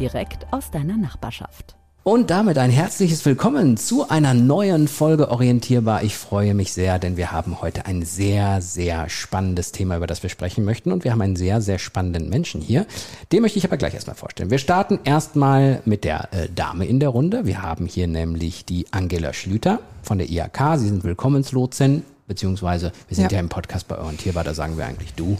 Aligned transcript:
direkt 0.00 0.46
aus 0.50 0.70
deiner 0.70 0.96
Nachbarschaft. 0.96 1.76
Und 2.02 2.30
damit 2.30 2.56
ein 2.56 2.70
herzliches 2.70 3.26
Willkommen 3.26 3.76
zu 3.76 4.08
einer 4.08 4.32
neuen 4.32 4.88
Folge 4.88 5.30
Orientierbar. 5.30 6.02
Ich 6.02 6.16
freue 6.16 6.54
mich 6.54 6.72
sehr, 6.72 6.98
denn 6.98 7.18
wir 7.18 7.30
haben 7.30 7.60
heute 7.60 7.84
ein 7.84 8.02
sehr, 8.02 8.62
sehr 8.62 9.10
spannendes 9.10 9.72
Thema, 9.72 9.98
über 9.98 10.06
das 10.06 10.22
wir 10.22 10.30
sprechen 10.30 10.64
möchten. 10.64 10.92
Und 10.92 11.04
wir 11.04 11.12
haben 11.12 11.20
einen 11.20 11.36
sehr, 11.36 11.60
sehr 11.60 11.78
spannenden 11.78 12.30
Menschen 12.30 12.62
hier. 12.62 12.86
Den 13.30 13.42
möchte 13.42 13.58
ich 13.58 13.66
aber 13.66 13.76
gleich 13.76 13.92
erstmal 13.92 14.16
vorstellen. 14.16 14.50
Wir 14.50 14.56
starten 14.56 14.98
erstmal 15.04 15.82
mit 15.84 16.04
der 16.04 16.32
äh, 16.32 16.48
Dame 16.48 16.86
in 16.86 17.00
der 17.00 17.10
Runde. 17.10 17.44
Wir 17.44 17.60
haben 17.60 17.84
hier 17.84 18.08
nämlich 18.08 18.64
die 18.64 18.86
Angela 18.92 19.34
Schlüter 19.34 19.80
von 20.02 20.16
der 20.16 20.30
IAK. 20.30 20.78
Sie 20.78 20.88
sind 20.88 21.04
Willkommenslotsin, 21.04 22.02
beziehungsweise 22.26 22.92
wir 23.08 23.14
sind 23.14 23.30
ja, 23.30 23.36
ja 23.36 23.40
im 23.40 23.50
Podcast 23.50 23.86
bei 23.88 23.98
Orientierbar, 23.98 24.44
da 24.44 24.54
sagen 24.54 24.78
wir 24.78 24.86
eigentlich 24.86 25.12
du. 25.12 25.36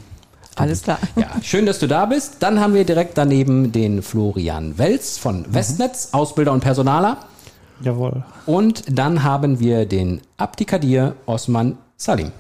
Alles 0.61 0.83
klar. 0.83 0.99
Ja, 1.17 1.31
schön, 1.43 1.67
dass 1.67 1.79
du 1.79 1.87
da 1.87 2.07
bist. 2.07 2.37
Dann 2.41 2.61
haben 2.61 2.75
wir 2.75 2.85
direkt 2.85 3.17
daneben 3.19 3.73
den 3.73 4.03
Florian 4.03 4.79
Welz 4.79 5.19
von 5.19 5.45
Westnetz, 5.53 6.13
mhm. 6.13 6.19
Ausbilder 6.19 6.53
und 6.53 6.61
Personaler. 6.61 7.19
Jawohl. 7.83 8.25
Und 8.47 8.85
dann 8.89 9.23
haben 9.23 9.59
wir 9.61 9.87
den 9.87 10.21
Abdikadir 10.37 11.15
Osman 11.27 11.79
Salim. 11.97 12.33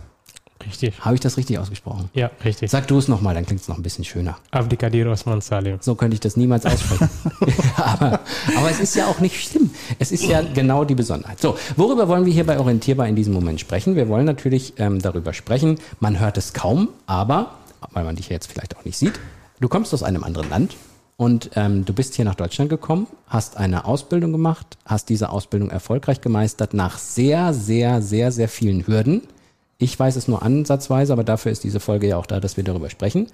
Richtig. 0.66 1.00
Habe 1.00 1.14
ich 1.14 1.20
das 1.20 1.36
richtig 1.36 1.58
ausgesprochen? 1.58 2.10
Ja, 2.12 2.30
richtig. 2.44 2.70
Sag 2.70 2.86
du 2.86 2.98
es 2.98 3.08
nochmal, 3.08 3.34
dann 3.34 3.46
klingt 3.46 3.62
es 3.62 3.68
noch 3.68 3.78
ein 3.78 3.82
bisschen 3.82 4.04
schöner. 4.04 4.36
Abdikadir 4.50 5.10
Osman 5.10 5.40
Salim. 5.40 5.78
So 5.80 5.94
könnte 5.94 6.14
ich 6.14 6.20
das 6.20 6.36
niemals 6.36 6.66
aussprechen. 6.66 7.08
aber, 7.76 8.20
aber 8.56 8.70
es 8.70 8.80
ist 8.80 8.94
ja 8.94 9.06
auch 9.06 9.20
nicht 9.20 9.42
schlimm. 9.42 9.70
Es 9.98 10.12
ist 10.12 10.24
ja 10.24 10.42
genau 10.42 10.84
die 10.84 10.94
Besonderheit. 10.94 11.40
So, 11.40 11.56
worüber 11.76 12.08
wollen 12.08 12.26
wir 12.26 12.32
hier 12.32 12.44
bei 12.44 12.58
Orientierbar 12.58 13.08
in 13.08 13.16
diesem 13.16 13.32
Moment 13.32 13.60
sprechen? 13.60 13.96
Wir 13.96 14.08
wollen 14.08 14.26
natürlich 14.26 14.74
ähm, 14.76 15.00
darüber 15.00 15.32
sprechen. 15.32 15.78
Man 15.98 16.20
hört 16.20 16.36
es 16.36 16.52
kaum, 16.52 16.90
aber 17.06 17.52
weil 17.92 18.04
man 18.04 18.16
dich 18.16 18.28
jetzt 18.28 18.50
vielleicht 18.50 18.76
auch 18.76 18.84
nicht 18.84 18.96
sieht. 18.96 19.18
Du 19.60 19.68
kommst 19.68 19.92
aus 19.92 20.02
einem 20.02 20.24
anderen 20.24 20.48
Land 20.48 20.76
und 21.20 21.50
ähm, 21.54 21.84
du 21.84 21.92
bist 21.92 22.14
hier 22.14 22.24
nach 22.24 22.34
Deutschland 22.34 22.70
gekommen, 22.70 23.06
hast 23.26 23.58
eine 23.58 23.84
Ausbildung 23.84 24.32
gemacht, 24.32 24.78
hast 24.86 25.10
diese 25.10 25.28
Ausbildung 25.28 25.68
erfolgreich 25.68 26.22
gemeistert 26.22 26.72
nach 26.72 26.96
sehr, 26.96 27.52
sehr, 27.52 28.00
sehr, 28.00 28.32
sehr 28.32 28.48
vielen 28.48 28.86
Hürden. 28.86 29.22
Ich 29.76 29.98
weiß 29.98 30.16
es 30.16 30.28
nur 30.28 30.42
ansatzweise, 30.42 31.12
aber 31.12 31.22
dafür 31.22 31.52
ist 31.52 31.62
diese 31.62 31.78
Folge 31.78 32.08
ja 32.08 32.16
auch 32.16 32.24
da, 32.24 32.40
dass 32.40 32.56
wir 32.56 32.64
darüber 32.64 32.88
sprechen. 32.88 33.26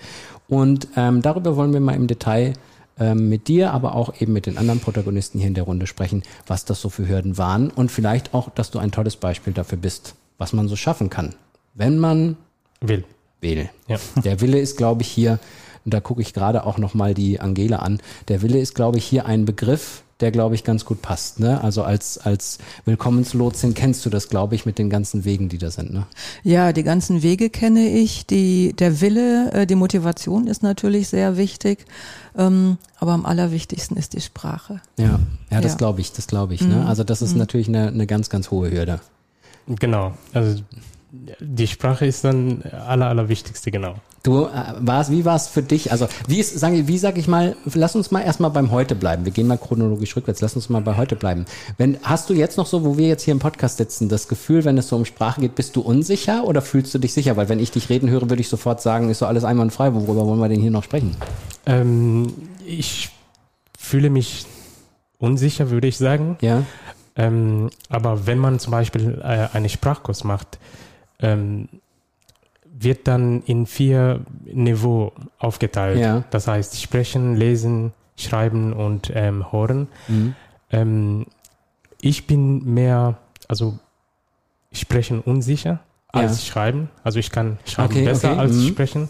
Und 0.48 0.88
ähm, 0.96 1.22
darüber 1.22 1.54
wollen 1.56 1.72
wir 1.72 1.80
mal 1.80 1.94
im 1.94 2.08
Detail 2.08 2.54
ähm, 2.98 3.28
mit 3.28 3.46
dir, 3.46 3.72
aber 3.72 3.94
auch 3.94 4.20
eben 4.20 4.32
mit 4.32 4.46
den 4.46 4.58
anderen 4.58 4.80
Protagonisten 4.80 5.38
hier 5.38 5.46
in 5.48 5.54
der 5.54 5.64
Runde 5.64 5.86
sprechen, 5.86 6.24
was 6.48 6.64
das 6.64 6.80
so 6.80 6.88
für 6.88 7.08
Hürden 7.08 7.38
waren 7.38 7.70
und 7.70 7.92
vielleicht 7.92 8.34
auch, 8.34 8.50
dass 8.50 8.72
du 8.72 8.80
ein 8.80 8.90
tolles 8.90 9.14
Beispiel 9.14 9.52
dafür 9.52 9.78
bist, 9.78 10.16
was 10.38 10.52
man 10.52 10.66
so 10.66 10.74
schaffen 10.74 11.08
kann, 11.08 11.36
wenn 11.74 11.98
man 11.98 12.36
will 12.80 13.04
will. 13.40 13.68
Ja. 13.88 13.98
Der 14.24 14.40
Wille 14.40 14.58
ist, 14.58 14.76
glaube 14.76 15.02
ich, 15.02 15.08
hier, 15.08 15.38
und 15.84 15.94
da 15.94 16.00
gucke 16.00 16.20
ich 16.20 16.34
gerade 16.34 16.64
auch 16.64 16.78
nochmal 16.78 17.14
die 17.14 17.38
Angela 17.38 17.76
an, 17.78 18.00
der 18.26 18.42
Wille 18.42 18.58
ist, 18.58 18.74
glaube 18.74 18.98
ich, 18.98 19.04
hier 19.04 19.24
ein 19.26 19.44
Begriff, 19.44 20.02
der, 20.20 20.30
glaube 20.30 20.54
ich, 20.54 20.64
ganz 20.64 20.84
gut 20.84 21.02
passt. 21.02 21.40
Ne? 21.40 21.62
Also 21.62 21.82
als, 21.82 22.18
als 22.18 22.58
Willkommenslotsin 22.86 23.74
kennst 23.74 24.04
du 24.06 24.10
das, 24.10 24.28
glaube 24.28 24.54
ich, 24.54 24.64
mit 24.64 24.78
den 24.78 24.88
ganzen 24.88 25.24
Wegen, 25.24 25.48
die 25.48 25.58
da 25.58 25.70
sind. 25.70 25.92
Ne? 25.92 26.06
Ja, 26.42 26.72
die 26.72 26.82
ganzen 26.82 27.22
Wege 27.22 27.50
kenne 27.50 27.88
ich. 27.88 28.26
Die, 28.26 28.72
der 28.72 29.00
Wille, 29.00 29.52
äh, 29.52 29.66
die 29.66 29.74
Motivation 29.74 30.46
ist 30.46 30.62
natürlich 30.62 31.08
sehr 31.08 31.36
wichtig. 31.36 31.84
Ähm, 32.36 32.78
aber 32.98 33.12
am 33.12 33.26
allerwichtigsten 33.26 33.96
ist 33.96 34.14
die 34.14 34.22
Sprache. 34.22 34.80
Ja, 34.98 35.20
ja, 35.50 35.60
das 35.60 35.72
ja. 35.72 35.78
glaube 35.78 36.00
ich, 36.00 36.12
das 36.12 36.26
glaube 36.26 36.54
ich. 36.54 36.62
Ne? 36.62 36.76
Mhm. 36.76 36.86
Also 36.86 37.04
das 37.04 37.20
ist 37.20 37.32
mhm. 37.32 37.38
natürlich 37.38 37.68
eine, 37.68 37.88
eine 37.88 38.06
ganz, 38.06 38.30
ganz 38.30 38.50
hohe 38.50 38.70
Hürde. 38.70 39.00
Genau. 39.68 40.14
Also 40.32 40.62
die 41.12 41.66
Sprache 41.66 42.04
ist 42.06 42.24
dann 42.24 42.62
aller, 42.62 43.06
allerwichtigste, 43.06 43.70
genau. 43.70 43.94
Du 44.22 44.46
äh, 44.46 44.50
warst, 44.80 45.12
wie 45.12 45.24
war 45.24 45.36
es 45.36 45.46
für 45.46 45.62
dich? 45.62 45.92
Also, 45.92 46.08
wie 46.26 46.40
ist, 46.40 46.58
sag, 46.58 46.72
wie 46.72 46.98
sag 46.98 47.16
ich 47.16 47.28
mal, 47.28 47.54
lass 47.74 47.94
uns 47.94 48.10
mal 48.10 48.22
erstmal 48.22 48.50
beim 48.50 48.72
Heute 48.72 48.96
bleiben. 48.96 49.24
Wir 49.24 49.30
gehen 49.30 49.46
mal 49.46 49.56
chronologisch 49.56 50.16
rückwärts, 50.16 50.40
lass 50.40 50.56
uns 50.56 50.68
mal 50.68 50.82
bei 50.82 50.96
heute 50.96 51.14
bleiben. 51.14 51.44
Wenn, 51.78 51.98
hast 52.02 52.28
du 52.28 52.34
jetzt 52.34 52.56
noch 52.56 52.66
so, 52.66 52.84
wo 52.84 52.98
wir 52.98 53.06
jetzt 53.06 53.22
hier 53.22 53.32
im 53.32 53.38
Podcast 53.38 53.76
sitzen, 53.76 54.08
das 54.08 54.26
Gefühl, 54.26 54.64
wenn 54.64 54.76
es 54.78 54.88
so 54.88 54.96
um 54.96 55.04
Sprache 55.04 55.40
geht, 55.40 55.54
bist 55.54 55.76
du 55.76 55.80
unsicher 55.80 56.44
oder 56.44 56.60
fühlst 56.60 56.92
du 56.92 56.98
dich 56.98 57.12
sicher? 57.12 57.36
Weil 57.36 57.48
wenn 57.48 57.60
ich 57.60 57.70
dich 57.70 57.88
reden 57.88 58.10
höre, 58.10 58.28
würde 58.28 58.40
ich 58.40 58.48
sofort 58.48 58.82
sagen, 58.82 59.10
ist 59.10 59.20
so 59.20 59.26
alles 59.26 59.44
einwandfrei, 59.44 59.94
worüber 59.94 60.26
wollen 60.26 60.40
wir 60.40 60.48
denn 60.48 60.60
hier 60.60 60.72
noch 60.72 60.84
sprechen? 60.84 61.16
Ähm, 61.66 62.32
ich 62.66 63.10
fühle 63.78 64.10
mich 64.10 64.46
unsicher, 65.18 65.70
würde 65.70 65.86
ich 65.86 65.98
sagen. 65.98 66.36
Ja. 66.40 66.64
Ähm, 67.14 67.70
aber 67.88 68.26
wenn 68.26 68.38
man 68.38 68.58
zum 68.58 68.72
Beispiel 68.72 69.20
äh, 69.22 69.56
einen 69.56 69.68
Sprachkurs 69.68 70.24
macht, 70.24 70.58
ähm, 71.20 71.68
wird 72.78 73.08
dann 73.08 73.42
in 73.42 73.66
vier 73.66 74.20
Niveau 74.44 75.12
aufgeteilt. 75.38 75.98
Ja. 75.98 76.24
Das 76.30 76.46
heißt 76.46 76.80
sprechen, 76.80 77.36
lesen, 77.36 77.92
schreiben 78.16 78.72
und 78.72 79.10
ähm, 79.14 79.50
hören. 79.50 79.88
Mhm. 80.08 80.34
Ähm, 80.70 81.26
ich 82.00 82.26
bin 82.26 82.74
mehr, 82.74 83.16
also 83.48 83.78
sprechen 84.72 85.20
unsicher 85.20 85.80
als 86.08 86.46
ja. 86.46 86.52
schreiben. 86.52 86.90
Also 87.02 87.18
ich 87.18 87.30
kann 87.30 87.58
schreiben 87.64 87.94
okay, 87.94 88.04
besser 88.04 88.32
okay. 88.32 88.40
als 88.40 88.56
mhm. 88.56 88.68
sprechen. 88.68 89.08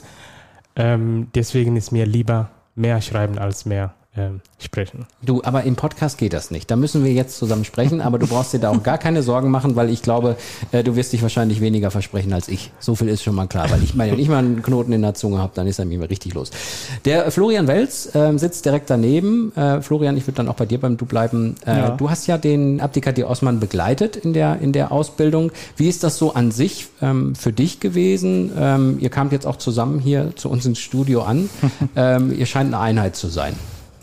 Ähm, 0.77 1.29
deswegen 1.35 1.77
ist 1.77 1.91
mir 1.91 2.07
lieber 2.07 2.51
mehr 2.75 3.01
schreiben 3.01 3.39
als 3.39 3.65
mehr 3.65 3.95
ähm, 4.17 4.41
sprechen. 4.59 5.07
Du, 5.23 5.43
aber 5.45 5.65
im 5.65 5.77
Podcast 5.77 6.19
geht 6.19 6.33
das 6.33 6.51
nicht. 6.51 6.71
Da 6.71 6.77
müssen 6.77 7.05
wir 7.05 7.13
jetzt 7.13 7.37
zusammen 7.37 7.65
sprechen, 7.65 8.01
aber 8.01 8.19
du 8.19 8.27
brauchst 8.27 8.53
dir 8.53 8.59
da 8.59 8.71
auch 8.71 8.83
gar 8.83 8.99
keine 8.99 9.23
Sorgen 9.23 9.51
machen, 9.51 9.77
weil 9.77 9.91
ich 9.91 10.03
glaube, 10.03 10.37
äh, 10.73 10.83
du 10.83 10.97
wirst 10.97 11.13
dich 11.13 11.23
wahrscheinlich 11.23 11.61
weniger 11.61 11.91
versprechen 11.91 12.33
als 12.33 12.49
ich. 12.49 12.71
So 12.79 12.95
viel 12.95 13.09
ist 13.09 13.23
schon 13.23 13.35
mal 13.35 13.47
klar, 13.47 13.71
weil 13.71 13.83
ich 13.83 13.95
meine, 13.95 14.13
wenn 14.13 14.19
ich 14.19 14.29
mal 14.29 14.39
einen 14.39 14.63
Knoten 14.63 14.93
in 14.93 15.03
der 15.03 15.15
Zunge 15.15 15.39
habe, 15.39 15.53
dann 15.55 15.67
ist 15.67 15.79
er 15.79 15.85
mir 15.85 16.09
richtig 16.09 16.35
los. 16.35 16.51
Der 17.05 17.31
Florian 17.31 17.67
Welz 17.67 18.15
äh, 18.15 18.37
sitzt 18.39 18.65
direkt 18.65 18.89
daneben. 18.89 19.55
Äh, 19.55 19.83
Florian, 19.83 20.17
ich 20.17 20.27
würde 20.27 20.37
dann 20.37 20.49
auch 20.49 20.55
bei 20.55 20.67
dir 20.67 20.81
beim 20.81 20.97
Du 20.97 21.05
bleiben. 21.05 21.57
Äh, 21.67 21.77
ja. 21.77 21.91
Du 21.91 22.09
hast 22.09 22.27
ja 22.27 22.39
den 22.39 22.81
Abdikati 22.81 23.25
Osman 23.25 23.61
begleitet 23.61 24.17
in 24.17 24.33
der, 24.33 24.59
in 24.61 24.73
der 24.73 24.93
Ausbildung. 24.93 25.53
Wie 25.77 25.89
ist 25.89 26.03
das 26.03 26.17
so 26.17 26.33
an 26.35 26.51
sich 26.51 26.89
ähm, 27.03 27.35
für 27.35 27.53
dich 27.53 27.81
gewesen? 27.81 28.53
Ähm, 28.59 28.97
ihr 29.01 29.11
kamt 29.11 29.33
jetzt 29.33 29.47
auch 29.47 29.57
zusammen 29.57 29.99
hier 29.99 30.35
zu 30.37 30.49
uns 30.49 30.65
ins 30.65 30.79
Studio 30.79 31.23
an. 31.23 31.51
ähm, 31.97 32.37
ihr 32.37 32.47
scheint 32.47 32.73
eine 32.73 32.83
Einheit 32.83 33.17
zu 33.17 33.29
sein. 33.29 33.55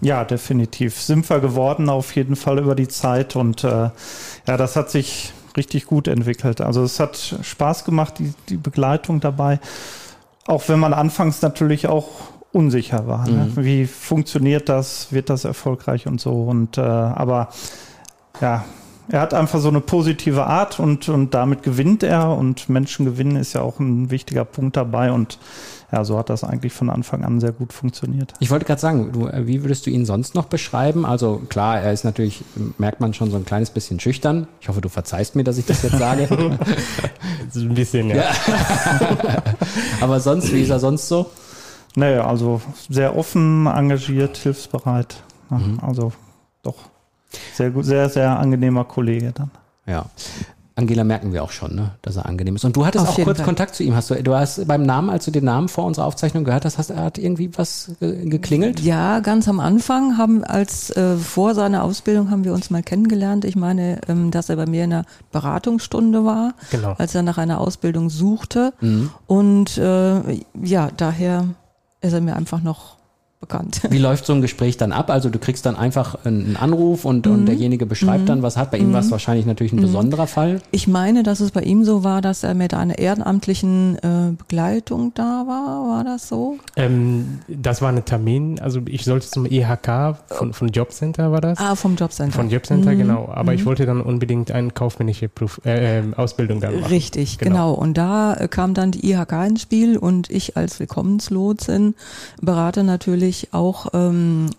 Ja, 0.04 0.26
definitiv. 0.26 1.00
Sind 1.00 1.30
wir 1.30 1.40
geworden 1.40 1.90
auf 1.90 2.16
jeden 2.16 2.36
Fall 2.36 2.60
über 2.60 2.76
die 2.76 2.88
Zeit 2.88 3.36
und 3.36 3.64
äh, 3.64 3.90
ja, 4.48 4.58
das 4.58 4.76
hat 4.76 4.90
sich 4.90 5.34
richtig 5.56 5.86
gut 5.86 6.08
entwickelt. 6.08 6.62
Also 6.62 6.84
es 6.84 7.00
hat 7.00 7.38
Spaß 7.42 7.86
gemacht, 7.86 8.20
die, 8.20 8.34
die 8.50 8.58
Begleitung 8.58 9.20
dabei. 9.20 9.60
Auch 10.46 10.68
wenn 10.68 10.80
man 10.80 10.94
anfangs 10.94 11.42
natürlich 11.42 11.88
auch 11.88 12.10
unsicher 12.52 13.08
war. 13.08 13.28
Ne? 13.28 13.52
Mhm. 13.56 13.64
Wie 13.64 13.86
funktioniert 13.86 14.68
das? 14.68 15.12
Wird 15.12 15.30
das 15.30 15.46
erfolgreich 15.46 16.06
und 16.06 16.20
so? 16.20 16.44
Und 16.44 16.78
äh, 16.78 16.82
aber 16.82 17.50
ja, 18.42 18.66
er 19.10 19.22
hat 19.22 19.34
einfach 19.34 19.60
so 19.60 19.70
eine 19.70 19.82
positive 19.82 20.46
Art 20.46 20.80
und, 20.80 21.10
und 21.10 21.34
damit 21.34 21.64
gewinnt 21.64 22.04
er 22.04 22.30
und 22.30 22.70
Menschen 22.70 23.06
gewinnen 23.06 23.36
ist 23.36 23.54
ja 23.54 23.62
auch 23.62 23.80
ein 23.80 24.12
wichtiger 24.12 24.46
Punkt 24.46 24.78
dabei 24.78 25.12
und 25.12 25.40
ja, 25.94 26.04
so 26.04 26.18
hat 26.18 26.32
das 26.32 26.44
eigentlich 26.44 26.74
von 26.74 26.90
Anfang 26.90 27.24
an 27.24 27.40
sehr 27.40 27.52
gut 27.52 27.72
funktioniert. 27.72 28.34
Ich 28.40 28.50
wollte 28.50 28.66
gerade 28.66 28.82
sagen, 28.82 29.12
du, 29.12 29.28
äh, 29.28 29.46
wie 29.46 29.62
würdest 29.62 29.86
du 29.86 29.92
ihn 29.92 30.08
sonst 30.08 30.34
noch 30.34 30.46
beschreiben? 30.46 31.06
Also 31.06 31.40
klar, 31.50 31.80
er 31.80 31.94
ist 31.94 32.04
natürlich, 32.04 32.44
merkt 32.80 33.00
man 33.00 33.14
schon 33.14 33.30
so 33.30 33.38
ein 33.38 33.46
kleines 33.46 33.70
bisschen 33.70 34.00
schüchtern. 34.00 34.48
Ich 34.60 34.70
hoffe, 34.70 34.82
du 34.82 34.90
verzeihst 34.90 35.36
mir, 35.36 35.44
dass 35.44 35.60
ich 35.60 35.68
das 35.68 35.84
jetzt 35.84 36.00
sage. 36.00 36.28
ein 37.56 37.74
bisschen, 37.76 38.10
ja. 38.10 38.16
ja. 38.16 38.32
Aber 40.02 40.20
sonst, 40.20 40.52
wie 40.52 40.62
ist 40.62 40.72
er 40.72 40.80
sonst 40.80 41.08
so? 41.08 41.30
Naja, 41.96 42.26
also 42.26 42.60
sehr 42.90 43.16
offen, 43.16 43.68
engagiert, 43.68 44.38
hilfsbereit. 44.38 45.18
Mhm. 45.52 45.78
Also 45.80 46.12
doch 46.64 46.90
sehr 47.54 47.70
gut, 47.70 47.86
sehr, 47.86 48.10
sehr 48.10 48.40
angenehmer 48.40 48.84
Kollege 48.84 49.32
dann. 49.32 49.52
Ja. 49.86 50.08
Angela 50.76 51.04
merken 51.04 51.34
wir 51.34 51.44
auch 51.44 51.52
schon, 51.52 51.76
ne, 51.76 51.92
dass 52.02 52.16
er 52.16 52.26
angenehm 52.26 52.56
ist. 52.56 52.66
Und 52.66 52.76
du 52.76 52.86
hattest 52.86 53.08
Auf 53.08 53.20
auch 53.20 53.24
kurz 53.24 53.38
Fall. 53.38 53.46
Kontakt 53.46 53.76
zu 53.76 53.84
ihm. 53.84 53.96
Hast 53.96 54.10
du, 54.10 54.16
du 54.24 54.34
hast 54.34 54.68
beim 54.68 54.84
Namen, 54.84 55.12
als 55.12 55.26
du 55.26 55.32
den 55.32 55.46
Namen 55.46 55.70
vor 55.70 55.86
unserer 55.86 56.06
Aufzeichnung 56.06 56.44
gehört 56.44 56.66
hast, 56.66 56.80
hast 56.80 56.90
er 56.90 57.04
hat 57.04 57.20
irgendwie 57.20 57.52
was 57.56 57.92
geklingelt? 58.00 58.80
Ja, 58.80 59.20
ganz 59.20 59.48
am 59.48 59.60
Anfang 59.60 60.18
haben 60.18 60.44
als 60.44 60.90
äh, 60.92 61.18
vor 61.18 61.54
seiner 61.54 61.84
Ausbildung 61.84 62.32
haben 62.32 62.44
wir 62.44 62.54
uns 62.54 62.72
mal 62.72 62.82
kennengelernt. 62.82 63.46
Ich 63.46 63.56
meine, 63.56 64.02
ähm, 64.08 64.32
dass 64.32 64.50
er 64.50 64.56
bei 64.56 64.66
mir 64.66 64.84
in 64.84 64.94
einer 64.94 65.06
Beratungsstunde 65.32 66.26
war, 66.26 66.56
genau. 66.72 66.96
als 66.98 67.14
er 67.14 67.22
nach 67.22 67.38
einer 67.38 67.62
Ausbildung 67.62 68.10
suchte. 68.10 68.74
Mhm. 68.82 69.12
Und 69.28 69.78
äh, 69.78 70.42
ja, 70.64 70.90
daher 70.98 71.50
ist 72.02 72.14
er 72.14 72.22
mir 72.22 72.36
einfach 72.36 72.64
noch 72.64 72.98
bekannt. 73.44 73.82
Wie 73.90 73.98
läuft 73.98 74.26
so 74.26 74.34
ein 74.34 74.42
Gespräch 74.42 74.78
dann 74.78 74.94
ab? 74.94 75.10
Also 75.10 75.30
du 75.30 75.38
kriegst 75.38 75.66
dann 75.66 75.76
einfach 75.76 76.24
einen 76.24 76.56
Anruf 76.56 77.04
und, 77.04 77.26
mhm. 77.26 77.32
und 77.34 77.46
derjenige 77.46 77.86
beschreibt 77.86 78.24
mhm. 78.24 78.28
dann, 78.28 78.42
was 78.42 78.56
hat. 78.56 78.72
Bei 78.72 78.78
ihm 78.78 78.90
mhm. 78.90 78.94
war 78.94 79.02
es 79.02 79.12
wahrscheinlich 79.12 79.46
natürlich 79.46 79.74
ein 79.74 79.78
mhm. 79.78 79.84
besonderer 79.84 80.28
Fall. 80.28 80.62
Ich 80.72 80.88
meine, 80.88 81.24
dass 81.24 81.42
es 81.42 81.52
bei 81.52 81.62
ihm 81.62 81.84
so 81.84 82.04
war, 82.04 82.22
dass 82.22 82.44
er 82.44 82.54
mit 82.54 82.74
einer 82.74 82.98
ehrenamtlichen 82.98 83.98
äh, 83.98 84.32
Begleitung 84.38 85.14
da 85.14 85.44
war. 85.46 85.90
War 85.90 86.04
das 86.06 86.30
so? 86.30 86.58
Ähm, 86.78 87.40
das 87.50 87.82
war 87.82 87.90
ein 87.90 88.06
Termin. 88.06 88.60
Also 88.60 88.80
ich 88.86 89.04
sollte 89.04 89.28
zum 89.28 89.46
EHK 89.46 90.16
von, 90.28 90.54
von 90.54 90.70
Jobcenter 90.70 91.32
war 91.32 91.42
das. 91.42 91.60
Ah, 91.60 91.76
vom 91.76 91.96
Jobcenter. 91.96 92.34
Von 92.34 92.50
Jobcenter, 92.50 92.94
mhm. 92.94 92.98
genau. 92.98 93.30
Aber 93.34 93.54
ich 93.54 93.62
mhm. 93.62 93.66
wollte 93.66 93.86
dann 93.86 94.02
unbedingt 94.02 94.52
eine 94.52 94.72
kaufmännische 94.72 95.28
Prüf 95.28 95.60
äh, 95.66 96.00
ähm, 96.00 96.14
Ausbildung 96.14 96.62
da 96.62 96.72
machen. 96.72 96.86
Richtig, 96.86 97.40
genau. 97.40 97.52
genau. 97.52 97.74
Und 97.74 97.98
da 97.98 98.36
äh, 98.36 98.48
kam 98.48 98.74
dann 98.74 98.92
die 98.92 99.12
IHK 99.12 99.34
ins 99.48 99.62
Spiel 99.64 99.98
und 99.98 100.30
ich 100.30 100.56
als 100.56 100.80
Willkommenslotsin 100.80 101.96
berate 102.42 102.84
natürlich 102.84 103.33
auch 103.52 103.88
ähm, 103.94 104.50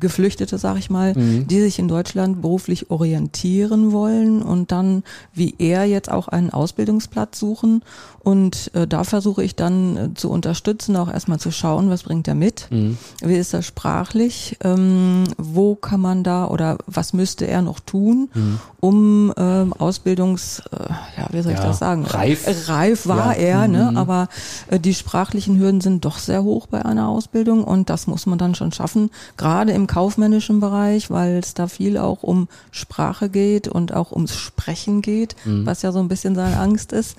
Geflüchtete, 0.00 0.58
sag 0.58 0.78
ich 0.78 0.90
mal, 0.90 1.14
mhm. 1.14 1.46
die 1.46 1.60
sich 1.60 1.78
in 1.78 1.88
Deutschland 1.88 2.42
beruflich 2.42 2.90
orientieren 2.90 3.92
wollen 3.92 4.42
und 4.42 4.72
dann 4.72 5.02
wie 5.32 5.54
er 5.58 5.84
jetzt 5.84 6.10
auch 6.10 6.28
einen 6.28 6.50
Ausbildungsplatz 6.50 7.38
suchen. 7.38 7.82
Und 8.20 8.70
äh, 8.74 8.86
da 8.86 9.04
versuche 9.04 9.44
ich 9.44 9.54
dann 9.54 9.96
äh, 9.96 10.14
zu 10.14 10.30
unterstützen, 10.30 10.96
auch 10.96 11.12
erstmal 11.12 11.38
zu 11.38 11.50
schauen, 11.50 11.90
was 11.90 12.04
bringt 12.04 12.26
er 12.26 12.34
mit, 12.34 12.68
mhm. 12.70 12.96
wie 13.20 13.34
ist 13.34 13.52
das 13.52 13.66
sprachlich, 13.66 14.56
ähm, 14.64 15.24
wo 15.36 15.74
kann 15.74 16.00
man 16.00 16.24
da 16.24 16.46
oder 16.46 16.78
was 16.86 17.12
müsste 17.12 17.46
er 17.46 17.60
noch 17.60 17.80
tun, 17.80 18.30
mhm. 18.32 18.60
um 18.80 19.32
ähm, 19.36 19.74
Ausbildungs, 19.74 20.62
äh, 20.72 21.20
ja, 21.20 21.28
wie 21.32 21.42
soll 21.42 21.52
ich 21.52 21.60
das 21.60 21.78
sagen? 21.78 22.06
Reif. 22.06 22.68
Reif 22.68 23.06
war 23.06 23.38
ja. 23.38 23.62
er, 23.62 23.68
ne? 23.68 23.90
Mhm. 23.90 23.96
aber 23.98 24.28
äh, 24.70 24.80
die 24.80 24.94
sprachlichen 24.94 25.58
Hürden 25.58 25.82
sind 25.82 26.06
doch 26.06 26.18
sehr 26.18 26.42
hoch 26.42 26.66
bei 26.66 26.82
einer 26.82 27.08
Ausbildung 27.08 27.62
und 27.62 27.90
das 27.90 28.06
muss 28.06 28.13
man 28.26 28.38
dann 28.38 28.54
schon 28.54 28.72
schaffen, 28.72 29.10
gerade 29.36 29.72
im 29.72 29.86
kaufmännischen 29.86 30.60
Bereich, 30.60 31.10
weil 31.10 31.38
es 31.38 31.54
da 31.54 31.66
viel 31.66 31.98
auch 31.98 32.22
um 32.22 32.48
Sprache 32.70 33.28
geht 33.28 33.68
und 33.68 33.92
auch 33.92 34.12
ums 34.12 34.36
Sprechen 34.36 35.02
geht, 35.02 35.36
mhm. 35.44 35.66
was 35.66 35.82
ja 35.82 35.92
so 35.92 35.98
ein 35.98 36.08
bisschen 36.08 36.34
seine 36.34 36.58
Angst 36.58 36.92
ist. 36.92 37.16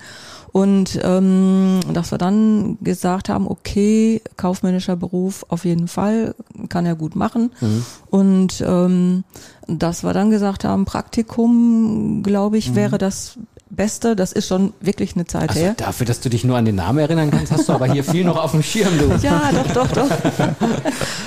Und 0.52 0.98
ähm, 1.02 1.80
dass 1.92 2.12
wir 2.12 2.18
dann 2.18 2.78
gesagt 2.80 3.28
haben, 3.28 3.46
okay, 3.46 4.22
kaufmännischer 4.38 4.96
Beruf 4.96 5.44
auf 5.48 5.66
jeden 5.66 5.86
Fall, 5.86 6.34
kann 6.70 6.86
er 6.86 6.94
gut 6.94 7.14
machen. 7.14 7.50
Mhm. 7.60 7.84
Und 8.08 8.64
ähm, 8.66 9.24
dass 9.66 10.02
wir 10.02 10.14
dann 10.14 10.30
gesagt 10.30 10.64
haben, 10.64 10.86
Praktikum, 10.86 12.22
glaube 12.22 12.56
ich, 12.56 12.70
mhm. 12.70 12.76
wäre 12.76 12.98
das 12.98 13.38
Beste, 13.68 14.14
das 14.14 14.32
ist 14.32 14.46
schon 14.46 14.72
wirklich 14.80 15.16
eine 15.16 15.26
Zeit 15.26 15.50
also 15.50 15.60
her. 15.60 15.74
Dafür, 15.76 16.06
dass 16.06 16.20
du 16.20 16.28
dich 16.28 16.44
nur 16.44 16.56
an 16.56 16.64
den 16.64 16.76
Namen 16.76 16.98
erinnern 16.98 17.32
kannst, 17.32 17.50
hast 17.50 17.68
du 17.68 17.72
aber 17.72 17.86
hier 17.92 18.04
viel 18.04 18.24
noch 18.24 18.36
auf 18.36 18.52
dem 18.52 18.62
Schirm, 18.62 18.96
du. 18.96 19.12
Ja, 19.26 19.50
doch, 19.52 19.72
doch, 19.72 19.92
doch. 19.92 20.08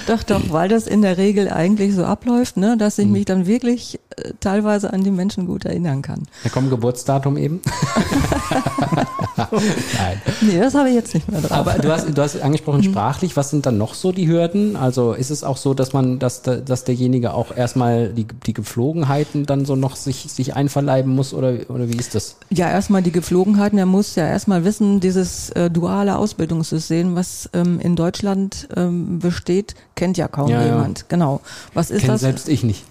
doch, 0.08 0.24
doch, 0.24 0.42
weil 0.50 0.70
das 0.70 0.88
in 0.88 1.02
der 1.02 1.18
Regel 1.18 1.50
eigentlich 1.50 1.94
so 1.94 2.06
abläuft, 2.06 2.56
ne, 2.56 2.78
dass 2.78 2.98
ich 2.98 3.08
mhm. 3.08 3.12
mich 3.12 3.26
dann 3.26 3.46
wirklich 3.46 4.00
äh, 4.16 4.32
teilweise 4.40 4.94
an 4.94 5.04
die 5.04 5.12
Menschen 5.12 5.48
gut 5.48 5.66
erinnern 5.66 6.02
kann. 6.02 6.28
Da 6.44 6.50
kommt 6.50 6.70
Geburtsdatum 6.70 7.36
eben. 7.36 7.62
Nein. 9.52 10.22
Nee, 10.42 10.60
das 10.60 10.76
habe 10.76 10.90
ich 10.90 10.96
jetzt 10.96 11.14
nicht 11.14 11.30
mehr 11.32 11.42
drauf. 11.42 11.52
Aber 11.52 11.74
du 11.74 11.92
hast, 11.92 12.08
du 12.16 12.22
hast 12.22 12.42
angesprochen 12.42 12.80
mhm. 12.80 12.84
sprachlich, 12.84 13.36
was 13.38 13.50
sind 13.50 13.66
dann 13.66 13.78
noch 13.78 13.94
so 13.94 14.12
die 14.12 14.28
Hürden? 14.28 14.76
Also 14.76 15.14
ist 15.14 15.30
es 15.30 15.44
auch 15.44 15.58
so, 15.58 15.74
dass 15.74 15.94
man, 15.94 16.20
dass, 16.20 16.42
dass 16.42 16.84
derjenige 16.84 17.34
auch 17.34 17.56
erstmal 17.56 18.10
die, 18.10 18.26
die 18.46 18.54
Geflogenheiten 18.54 19.46
dann 19.46 19.66
so 19.66 19.76
noch 19.76 19.96
sich, 19.96 20.32
sich 20.32 20.56
einverleiben 20.56 21.14
muss 21.14 21.34
oder, 21.34 21.54
oder 21.70 21.90
wie 21.90 21.98
ist 21.98 22.16
das? 22.16 22.38
Ja, 22.50 22.70
erstmal 22.70 23.02
die 23.02 23.12
Geflogenheiten. 23.12 23.78
Er 23.78 23.86
muss 23.86 24.16
ja 24.16 24.28
erstmal 24.28 24.64
wissen, 24.64 25.00
dieses 25.00 25.50
äh, 25.52 25.70
duale 25.70 26.18
Ausbildungssystem, 26.18 27.16
was 27.16 27.50
ähm, 27.54 27.80
in 27.80 27.96
Deutschland 27.96 28.68
ähm, 28.76 29.20
besteht, 29.20 29.76
kennt 29.96 30.18
ja 30.18 30.28
kaum 30.28 30.50
ja, 30.50 30.66
jemand. 30.66 31.00
Ja. 31.00 31.06
Genau. 31.10 31.42
Was 31.74 31.92
ist 31.92 32.02
Kenn 32.02 32.10
das? 32.10 32.22
selbst 32.22 32.50
ich 32.50 32.64
nicht. 32.64 32.86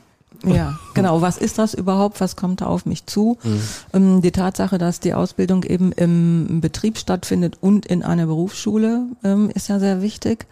Ja, 0.45 0.79
genau. 0.95 1.21
Was 1.21 1.37
ist 1.39 1.59
das 1.59 1.75
überhaupt? 1.75 2.21
Was 2.21 2.37
kommt 2.37 2.61
da 2.61 2.67
auf 2.67 2.87
mich 2.87 3.07
zu? 3.07 3.39
Mhm. 3.43 3.61
Ähm, 3.93 4.23
die 4.23 4.31
Tatsache, 4.31 4.79
dass 4.79 5.01
die 5.01 5.15
Ausbildung 5.15 5.65
eben 5.65 5.93
im 5.93 6.61
Betrieb 6.61 6.99
stattfindet 6.99 7.57
und 7.61 7.87
in 7.87 8.03
einer 8.03 8.27
Berufsschule, 8.27 9.07
ähm, 9.25 9.51
ist 9.51 9.69
ja 9.69 9.79
sehr 9.79 10.01
wichtig. 10.01 10.47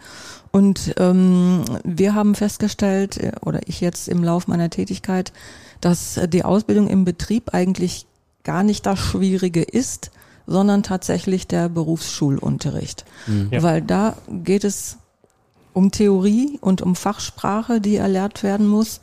Und 0.51 0.93
ähm, 0.97 1.63
wir 1.83 2.15
haben 2.15 2.35
festgestellt, 2.35 3.17
äh, 3.17 3.31
oder 3.45 3.61
ich 3.67 3.79
jetzt 3.79 4.07
im 4.07 4.23
Lauf 4.23 4.47
meiner 4.47 4.69
Tätigkeit, 4.69 5.31
dass 5.79 6.19
die 6.27 6.43
Ausbildung 6.43 6.87
im 6.87 7.05
Betrieb 7.05 7.53
eigentlich 7.53 8.07
gar 8.43 8.63
nicht 8.63 8.85
das 8.85 8.99
Schwierige 8.99 9.61
ist, 9.61 10.11
sondern 10.47 10.83
tatsächlich 10.83 11.47
der 11.47 11.69
Berufsschulunterricht. 11.69 13.05
Mhm. 13.27 13.49
Ja. 13.51 13.63
Weil 13.63 13.81
da 13.81 14.15
geht 14.29 14.63
es 14.63 14.97
um 15.73 15.91
Theorie 15.91 16.57
und 16.61 16.81
um 16.81 16.95
Fachsprache, 16.95 17.79
die 17.79 17.97
erlernt 17.97 18.41
werden 18.41 18.67
muss 18.67 19.01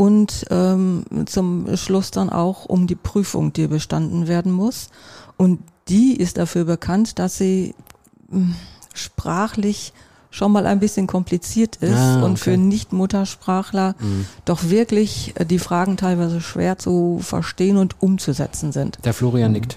und 0.00 0.46
ähm, 0.48 1.04
zum 1.26 1.76
Schluss 1.76 2.10
dann 2.10 2.30
auch 2.30 2.64
um 2.64 2.86
die 2.86 2.94
Prüfung, 2.94 3.52
die 3.52 3.66
bestanden 3.66 4.28
werden 4.28 4.50
muss. 4.50 4.88
Und 5.36 5.60
die 5.88 6.16
ist 6.16 6.38
dafür 6.38 6.64
bekannt, 6.64 7.18
dass 7.18 7.36
sie 7.36 7.74
hm, 8.30 8.54
sprachlich 8.94 9.92
schon 10.30 10.52
mal 10.52 10.64
ein 10.64 10.80
bisschen 10.80 11.06
kompliziert 11.06 11.76
ist 11.76 11.98
ah, 11.98 12.16
okay. 12.16 12.24
und 12.24 12.38
für 12.38 12.56
Nicht-Muttersprachler 12.56 13.94
mhm. 13.98 14.24
doch 14.46 14.70
wirklich 14.70 15.34
äh, 15.34 15.44
die 15.44 15.58
Fragen 15.58 15.98
teilweise 15.98 16.40
schwer 16.40 16.78
zu 16.78 17.20
verstehen 17.22 17.76
und 17.76 18.00
umzusetzen 18.00 18.72
sind. 18.72 18.96
Der 19.04 19.12
Florian 19.12 19.52
nickt. 19.52 19.76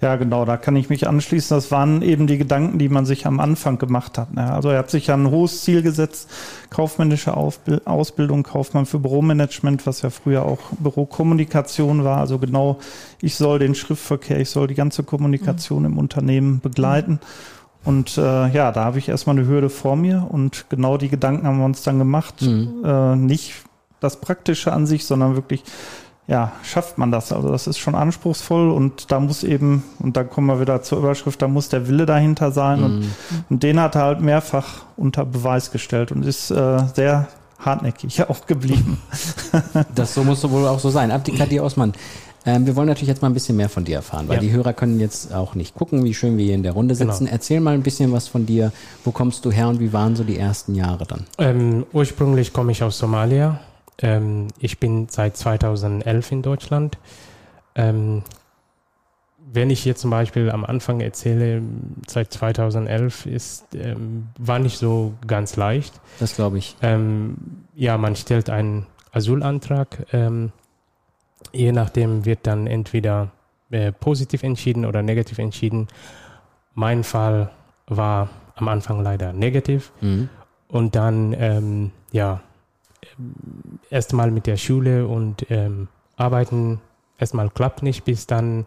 Ja, 0.00 0.16
genau, 0.16 0.44
da 0.44 0.56
kann 0.56 0.76
ich 0.76 0.88
mich 0.88 1.06
anschließen. 1.06 1.56
Das 1.56 1.70
waren 1.70 2.02
eben 2.02 2.26
die 2.26 2.38
Gedanken, 2.38 2.78
die 2.78 2.88
man 2.88 3.06
sich 3.06 3.26
am 3.26 3.40
Anfang 3.40 3.78
gemacht 3.78 4.18
hat. 4.18 4.34
Ne? 4.34 4.52
Also 4.52 4.70
er 4.70 4.78
hat 4.78 4.90
sich 4.90 5.08
ja 5.08 5.14
ein 5.14 5.30
hohes 5.30 5.62
Ziel 5.62 5.82
gesetzt, 5.82 6.30
kaufmännische 6.70 7.36
Ausbildung, 7.36 8.42
Kaufmann 8.42 8.86
für 8.86 8.98
Büromanagement, 8.98 9.86
was 9.86 10.02
ja 10.02 10.10
früher 10.10 10.44
auch 10.44 10.60
Bürokommunikation 10.78 12.04
war. 12.04 12.18
Also 12.18 12.38
genau, 12.38 12.78
ich 13.20 13.36
soll 13.36 13.58
den 13.58 13.74
Schriftverkehr, 13.74 14.40
ich 14.40 14.50
soll 14.50 14.66
die 14.66 14.74
ganze 14.74 15.02
Kommunikation 15.02 15.80
mhm. 15.80 15.86
im 15.86 15.98
Unternehmen 15.98 16.60
begleiten. 16.60 17.12
Mhm. 17.12 17.18
Und 17.84 18.16
äh, 18.16 18.48
ja, 18.48 18.72
da 18.72 18.84
habe 18.84 18.98
ich 18.98 19.08
erstmal 19.08 19.38
eine 19.38 19.46
Hürde 19.46 19.68
vor 19.68 19.94
mir 19.96 20.26
und 20.30 20.66
genau 20.70 20.96
die 20.96 21.10
Gedanken 21.10 21.46
haben 21.46 21.58
wir 21.58 21.66
uns 21.66 21.82
dann 21.82 21.98
gemacht. 21.98 22.40
Mhm. 22.40 22.82
Äh, 22.84 23.16
nicht 23.16 23.54
das 24.00 24.20
Praktische 24.20 24.72
an 24.72 24.86
sich, 24.86 25.04
sondern 25.04 25.36
wirklich, 25.36 25.62
ja, 26.26 26.52
schafft 26.62 26.96
man 26.96 27.10
das? 27.10 27.32
Also 27.32 27.50
das 27.50 27.66
ist 27.66 27.78
schon 27.78 27.94
anspruchsvoll 27.94 28.70
und 28.70 29.12
da 29.12 29.20
muss 29.20 29.44
eben, 29.44 29.82
und 29.98 30.16
da 30.16 30.24
kommen 30.24 30.46
wir 30.46 30.60
wieder 30.60 30.82
zur 30.82 30.98
Überschrift, 30.98 31.42
da 31.42 31.48
muss 31.48 31.68
der 31.68 31.86
Wille 31.86 32.06
dahinter 32.06 32.50
sein 32.50 32.78
mhm. 32.78 32.84
und, 32.84 33.10
und, 33.50 33.62
den 33.62 33.78
hat 33.78 33.94
er 33.94 34.02
halt 34.02 34.20
mehrfach 34.20 34.84
unter 34.96 35.26
Beweis 35.26 35.70
gestellt 35.70 36.12
und 36.12 36.24
ist 36.24 36.50
äh, 36.50 36.78
sehr 36.94 37.28
hartnäckig 37.58 38.22
auch 38.28 38.46
geblieben. 38.46 38.98
das 39.94 40.14
so 40.14 40.24
muss 40.24 40.48
wohl 40.48 40.66
auch 40.66 40.80
so 40.80 40.88
sein. 40.88 41.10
Abdikati 41.10 41.60
Osman, 41.60 41.92
ähm, 42.46 42.66
wir 42.66 42.76
wollen 42.76 42.88
natürlich 42.88 43.08
jetzt 43.08 43.20
mal 43.20 43.28
ein 43.28 43.34
bisschen 43.34 43.56
mehr 43.56 43.68
von 43.68 43.84
dir 43.84 43.96
erfahren, 43.96 44.28
weil 44.28 44.36
ja. 44.36 44.42
die 44.42 44.52
Hörer 44.52 44.72
können 44.72 45.00
jetzt 45.00 45.32
auch 45.34 45.54
nicht 45.54 45.74
gucken, 45.74 46.04
wie 46.04 46.14
schön 46.14 46.38
wir 46.38 46.44
hier 46.44 46.54
in 46.54 46.62
der 46.62 46.72
Runde 46.72 46.94
genau. 46.94 47.12
sitzen. 47.12 47.24
Genau. 47.24 47.34
Erzähl 47.34 47.60
mal 47.60 47.74
ein 47.74 47.82
bisschen 47.82 48.12
was 48.12 48.28
von 48.28 48.46
dir. 48.46 48.72
Wo 49.04 49.10
kommst 49.12 49.44
du 49.44 49.52
her 49.52 49.68
und 49.68 49.80
wie 49.80 49.92
waren 49.92 50.16
so 50.16 50.24
die 50.24 50.38
ersten 50.38 50.74
Jahre 50.74 51.06
dann? 51.06 51.24
Ähm, 51.38 51.86
ursprünglich 51.92 52.52
komme 52.52 52.72
ich 52.72 52.82
aus 52.82 52.98
Somalia. 52.98 53.60
Ähm, 53.98 54.48
ich 54.58 54.78
bin 54.78 55.08
seit 55.08 55.36
2011 55.36 56.32
in 56.32 56.42
Deutschland. 56.42 56.98
Ähm, 57.74 58.22
wenn 59.52 59.70
ich 59.70 59.82
hier 59.82 59.94
zum 59.94 60.10
Beispiel 60.10 60.50
am 60.50 60.64
Anfang 60.64 61.00
erzähle, 61.00 61.62
seit 62.08 62.32
2011 62.32 63.26
ist, 63.26 63.66
ähm, 63.74 64.28
war 64.38 64.58
nicht 64.58 64.78
so 64.78 65.14
ganz 65.26 65.56
leicht. 65.56 66.00
Das 66.18 66.34
glaube 66.34 66.58
ich. 66.58 66.76
Ähm, 66.82 67.36
ja, 67.74 67.98
man 67.98 68.16
stellt 68.16 68.50
einen 68.50 68.86
Asylantrag 69.12 70.06
je 71.52 71.72
nachdem 71.72 72.24
wird 72.24 72.40
dann 72.46 72.66
entweder 72.66 73.30
äh, 73.70 73.92
positiv 73.92 74.42
entschieden 74.42 74.84
oder 74.84 75.02
negativ 75.02 75.38
entschieden. 75.38 75.88
Mein 76.74 77.04
Fall 77.04 77.50
war 77.86 78.28
am 78.56 78.68
Anfang 78.68 79.02
leider 79.02 79.32
negativ 79.32 79.92
mhm. 80.00 80.28
und 80.68 80.94
dann 80.94 81.34
ähm, 81.38 81.90
ja 82.12 82.40
erstmal 83.90 84.30
mit 84.30 84.46
der 84.46 84.56
Schule 84.56 85.06
und 85.06 85.50
ähm, 85.50 85.88
arbeiten 86.16 86.80
erstmal 87.18 87.50
klappt 87.50 87.82
nicht, 87.82 88.04
bis 88.04 88.26
dann 88.26 88.66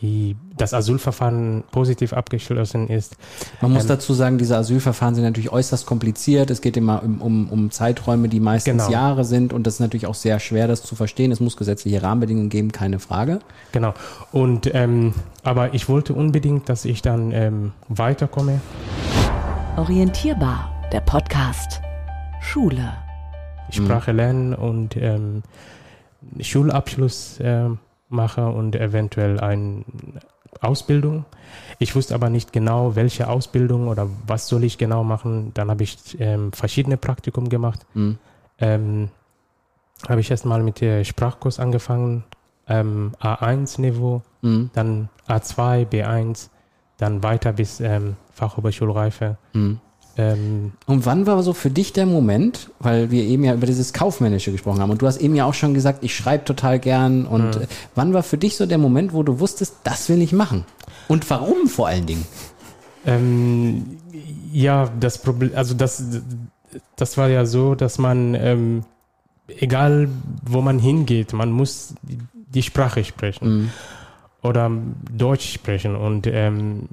die, 0.00 0.36
das 0.56 0.74
Asylverfahren 0.74 1.64
positiv 1.72 2.12
abgeschlossen 2.12 2.88
ist. 2.88 3.16
Man 3.60 3.72
muss 3.72 3.82
ähm, 3.82 3.88
dazu 3.88 4.14
sagen, 4.14 4.38
diese 4.38 4.56
Asylverfahren 4.56 5.14
sind 5.14 5.24
natürlich 5.24 5.50
äußerst 5.50 5.86
kompliziert. 5.86 6.50
Es 6.50 6.60
geht 6.60 6.76
immer 6.76 7.02
um, 7.02 7.20
um, 7.20 7.48
um 7.48 7.70
Zeiträume, 7.70 8.28
die 8.28 8.40
meistens 8.40 8.84
genau. 8.84 8.90
Jahre 8.90 9.24
sind 9.24 9.52
und 9.52 9.66
das 9.66 9.74
ist 9.74 9.80
natürlich 9.80 10.06
auch 10.06 10.14
sehr 10.14 10.38
schwer, 10.38 10.68
das 10.68 10.82
zu 10.82 10.94
verstehen. 10.94 11.32
Es 11.32 11.40
muss 11.40 11.56
gesetzliche 11.56 12.02
Rahmenbedingungen 12.02 12.48
geben, 12.48 12.70
keine 12.72 13.00
Frage. 13.00 13.40
Genau. 13.72 13.94
Und 14.32 14.72
ähm, 14.72 15.14
aber 15.42 15.74
ich 15.74 15.88
wollte 15.88 16.14
unbedingt, 16.14 16.68
dass 16.68 16.84
ich 16.84 17.02
dann 17.02 17.32
ähm, 17.32 17.72
weiterkomme. 17.88 18.60
Orientierbar, 19.76 20.70
der 20.92 21.00
Podcast. 21.00 21.80
Schule. 22.40 22.92
Sprache 23.70 24.12
lernen 24.12 24.54
und 24.54 24.96
ähm, 24.96 25.42
Schulabschluss 26.40 27.38
ähm, 27.40 27.78
mache 28.08 28.46
und 28.48 28.74
eventuell 28.76 29.40
ein 29.40 29.84
Ausbildung. 30.60 31.24
Ich 31.78 31.94
wusste 31.94 32.14
aber 32.14 32.30
nicht 32.30 32.52
genau, 32.52 32.96
welche 32.96 33.28
Ausbildung 33.28 33.88
oder 33.88 34.08
was 34.26 34.48
soll 34.48 34.64
ich 34.64 34.78
genau 34.78 35.04
machen. 35.04 35.52
Dann 35.54 35.70
habe 35.70 35.82
ich 35.82 36.18
ähm, 36.18 36.52
verschiedene 36.52 36.96
Praktikum 36.96 37.48
gemacht. 37.48 37.84
Mhm. 37.94 38.18
Ähm, 38.58 39.08
habe 40.08 40.20
ich 40.20 40.30
erstmal 40.30 40.62
mit 40.62 40.80
der 40.80 41.04
Sprachkurs 41.04 41.60
angefangen, 41.60 42.24
ähm, 42.68 43.12
A1-Niveau, 43.20 44.22
Mhm. 44.40 44.70
dann 44.72 45.08
A2, 45.26 45.84
B1, 45.86 46.48
dann 46.98 47.22
weiter 47.24 47.52
bis 47.52 47.80
ähm, 47.80 48.16
Fachhochschulreife. 48.32 49.36
Mhm. 49.52 49.80
Ähm, 50.18 50.72
Und 50.86 51.06
wann 51.06 51.26
war 51.26 51.40
so 51.44 51.52
für 51.52 51.70
dich 51.70 51.92
der 51.92 52.04
Moment, 52.04 52.70
weil 52.80 53.10
wir 53.12 53.22
eben 53.22 53.44
ja 53.44 53.54
über 53.54 53.66
dieses 53.66 53.92
Kaufmännische 53.92 54.50
gesprochen 54.50 54.80
haben 54.80 54.90
und 54.90 55.00
du 55.00 55.06
hast 55.06 55.18
eben 55.18 55.36
ja 55.36 55.44
auch 55.44 55.54
schon 55.54 55.74
gesagt, 55.74 56.02
ich 56.02 56.14
schreibe 56.16 56.44
total 56.44 56.80
gern 56.80 57.24
und 57.24 57.56
Mhm. 57.56 57.64
wann 57.94 58.12
war 58.12 58.24
für 58.24 58.36
dich 58.36 58.56
so 58.56 58.66
der 58.66 58.78
Moment, 58.78 59.12
wo 59.12 59.22
du 59.22 59.38
wusstest, 59.38 59.76
das 59.84 60.08
will 60.08 60.20
ich 60.20 60.32
machen? 60.32 60.64
Und 61.06 61.30
warum 61.30 61.68
vor 61.68 61.86
allen 61.86 62.06
Dingen? 62.06 62.26
Ähm, 63.06 63.98
ja, 64.52 64.90
das 64.98 65.22
Problem, 65.22 65.52
also 65.54 65.74
das, 65.74 66.02
das 66.96 67.16
war 67.16 67.28
ja 67.28 67.46
so, 67.46 67.76
dass 67.76 67.98
man, 67.98 68.34
ähm, 68.34 68.84
egal 69.46 70.08
wo 70.44 70.60
man 70.62 70.80
hingeht, 70.80 71.32
man 71.32 71.52
muss 71.52 71.94
die, 72.02 72.18
die 72.52 72.62
Sprache 72.62 73.04
sprechen 73.04 73.48
Mhm. 73.48 73.70
oder 74.42 74.70
Deutsch 75.16 75.52
sprechen. 75.54 75.94
Und 75.96 76.26
ähm, 76.26 76.88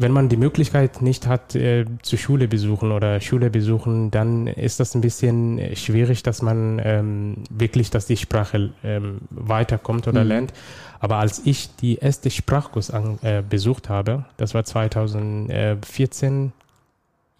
wenn 0.00 0.12
man 0.12 0.30
die 0.30 0.38
Möglichkeit 0.38 1.02
nicht 1.02 1.26
hat, 1.26 1.54
äh, 1.54 1.84
zur 2.00 2.18
Schule 2.18 2.48
besuchen 2.48 2.90
oder 2.90 3.20
Schule 3.20 3.50
besuchen, 3.50 4.10
dann 4.10 4.46
ist 4.46 4.80
das 4.80 4.94
ein 4.94 5.02
bisschen 5.02 5.58
äh, 5.58 5.76
schwierig, 5.76 6.22
dass 6.22 6.40
man 6.40 6.80
ähm, 6.82 7.36
wirklich, 7.50 7.90
dass 7.90 8.06
die 8.06 8.16
Sprache 8.16 8.70
ähm, 8.82 9.18
weiterkommt 9.28 10.08
oder 10.08 10.22
Mhm. 10.22 10.28
lernt. 10.28 10.52
Aber 11.00 11.16
als 11.16 11.42
ich 11.44 11.76
die 11.76 11.96
erste 11.96 12.30
Sprachkurs 12.30 12.90
an, 12.90 13.18
äh, 13.22 13.42
besucht 13.48 13.90
habe, 13.90 14.24
das 14.38 14.54
war 14.54 14.64
2014 14.64 16.52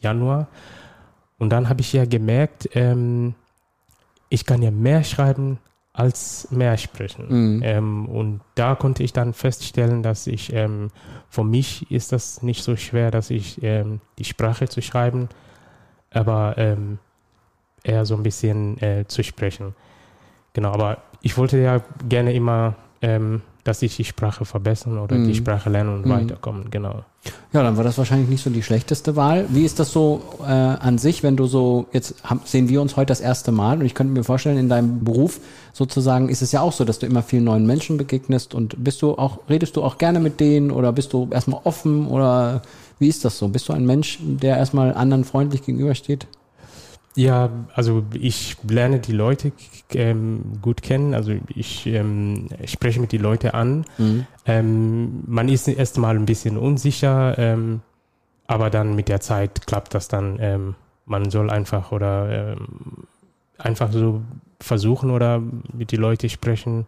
Januar, 0.00 0.46
und 1.38 1.48
dann 1.50 1.70
habe 1.70 1.80
ich 1.80 1.94
ja 1.94 2.04
gemerkt, 2.04 2.68
ähm, 2.74 3.34
ich 4.28 4.44
kann 4.44 4.60
ja 4.60 4.70
mehr 4.70 5.02
schreiben 5.02 5.58
als 6.00 6.48
mehr 6.50 6.78
sprechen. 6.78 7.26
Mhm. 7.28 7.62
Ähm, 7.62 8.08
und 8.08 8.40
da 8.54 8.74
konnte 8.74 9.02
ich 9.02 9.12
dann 9.12 9.34
feststellen, 9.34 10.02
dass 10.02 10.26
ich, 10.26 10.50
ähm, 10.54 10.88
für 11.28 11.44
mich 11.44 11.90
ist 11.90 12.12
das 12.12 12.42
nicht 12.42 12.64
so 12.64 12.74
schwer, 12.76 13.10
dass 13.10 13.28
ich 13.28 13.62
ähm, 13.62 14.00
die 14.18 14.24
Sprache 14.24 14.66
zu 14.66 14.80
schreiben, 14.80 15.28
aber 16.10 16.54
ähm, 16.56 16.98
eher 17.84 18.06
so 18.06 18.16
ein 18.16 18.22
bisschen 18.22 18.80
äh, 18.80 19.04
zu 19.06 19.22
sprechen. 19.22 19.74
Genau, 20.54 20.72
aber 20.72 21.02
ich 21.20 21.36
wollte 21.36 21.58
ja 21.58 21.82
gerne 22.08 22.32
immer, 22.32 22.76
ähm, 23.02 23.42
dass 23.70 23.82
ich 23.82 23.94
die 23.96 24.04
Sprache 24.04 24.44
verbessern 24.44 24.98
oder 24.98 25.14
Mhm. 25.16 25.28
die 25.28 25.34
Sprache 25.36 25.70
lernen 25.70 25.94
und 25.94 26.06
Mhm. 26.06 26.10
weiterkommen, 26.10 26.70
genau. 26.72 27.04
Ja, 27.52 27.62
dann 27.62 27.76
war 27.76 27.84
das 27.84 27.98
wahrscheinlich 27.98 28.28
nicht 28.28 28.42
so 28.42 28.50
die 28.50 28.62
schlechteste 28.64 29.14
Wahl. 29.14 29.46
Wie 29.50 29.64
ist 29.64 29.78
das 29.78 29.92
so 29.92 30.22
äh, 30.42 30.44
an 30.50 30.98
sich, 30.98 31.22
wenn 31.22 31.36
du 31.36 31.46
so, 31.46 31.86
jetzt 31.92 32.14
haben, 32.24 32.40
sehen 32.44 32.68
wir 32.68 32.82
uns 32.82 32.96
heute 32.96 33.06
das 33.10 33.20
erste 33.20 33.52
Mal 33.52 33.78
und 33.78 33.84
ich 33.86 33.94
könnte 33.94 34.12
mir 34.12 34.24
vorstellen, 34.24 34.58
in 34.58 34.68
deinem 34.68 35.04
Beruf 35.04 35.38
sozusagen 35.72 36.28
ist 36.28 36.42
es 36.42 36.50
ja 36.50 36.62
auch 36.62 36.72
so, 36.72 36.84
dass 36.84 36.98
du 36.98 37.06
immer 37.06 37.22
vielen 37.22 37.44
neuen 37.44 37.64
Menschen 37.64 37.96
begegnest 37.96 38.54
und 38.54 38.82
bist 38.82 39.02
du 39.02 39.12
auch, 39.16 39.38
redest 39.48 39.76
du 39.76 39.84
auch 39.84 39.98
gerne 39.98 40.18
mit 40.18 40.40
denen 40.40 40.72
oder 40.72 40.92
bist 40.92 41.12
du 41.12 41.28
erstmal 41.30 41.60
offen 41.62 42.08
oder 42.08 42.62
wie 42.98 43.06
ist 43.08 43.24
das 43.24 43.38
so? 43.38 43.46
Bist 43.48 43.68
du 43.68 43.72
ein 43.72 43.86
Mensch, 43.86 44.18
der 44.20 44.56
erstmal 44.56 44.94
anderen 44.94 45.22
freundlich 45.24 45.64
gegenübersteht? 45.64 46.26
Ja, 47.16 47.50
also 47.74 48.04
ich 48.12 48.56
lerne 48.68 49.00
die 49.00 49.12
Leute 49.12 49.52
ähm, 49.92 50.58
gut 50.62 50.82
kennen. 50.82 51.14
Also 51.14 51.32
ich 51.48 51.86
ähm, 51.86 52.48
spreche 52.66 53.00
mit 53.00 53.12
die 53.12 53.18
Leute 53.18 53.54
an. 53.54 53.84
Mhm. 53.98 54.26
Ähm, 54.46 55.22
man 55.26 55.48
ist 55.48 55.66
erst 55.66 55.98
mal 55.98 56.14
ein 56.14 56.26
bisschen 56.26 56.56
unsicher, 56.56 57.36
ähm, 57.36 57.80
aber 58.46 58.70
dann 58.70 58.94
mit 58.94 59.08
der 59.08 59.20
Zeit 59.20 59.66
klappt 59.66 59.94
das 59.94 60.08
dann. 60.08 60.38
Ähm, 60.40 60.74
man 61.04 61.30
soll 61.30 61.50
einfach 61.50 61.90
oder 61.90 62.52
ähm, 62.52 63.06
einfach 63.58 63.90
so 63.92 64.22
versuchen 64.60 65.10
oder 65.10 65.42
mit 65.72 65.90
die 65.90 65.96
Leute 65.96 66.28
sprechen 66.28 66.86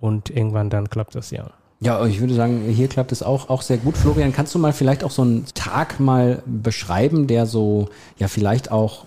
und 0.00 0.30
irgendwann 0.30 0.70
dann 0.70 0.88
klappt 0.88 1.14
das 1.14 1.30
ja. 1.30 1.50
Ja, 1.82 2.04
ich 2.04 2.20
würde 2.20 2.34
sagen, 2.34 2.62
hier 2.68 2.88
klappt 2.88 3.10
es 3.10 3.22
auch, 3.22 3.48
auch 3.48 3.62
sehr 3.62 3.78
gut. 3.78 3.96
Florian, 3.96 4.34
kannst 4.34 4.54
du 4.54 4.58
mal 4.58 4.74
vielleicht 4.74 5.02
auch 5.02 5.10
so 5.10 5.22
einen 5.22 5.46
Tag 5.54 5.98
mal 5.98 6.42
beschreiben, 6.44 7.26
der 7.26 7.46
so, 7.46 7.88
ja, 8.18 8.28
vielleicht 8.28 8.70
auch 8.70 9.06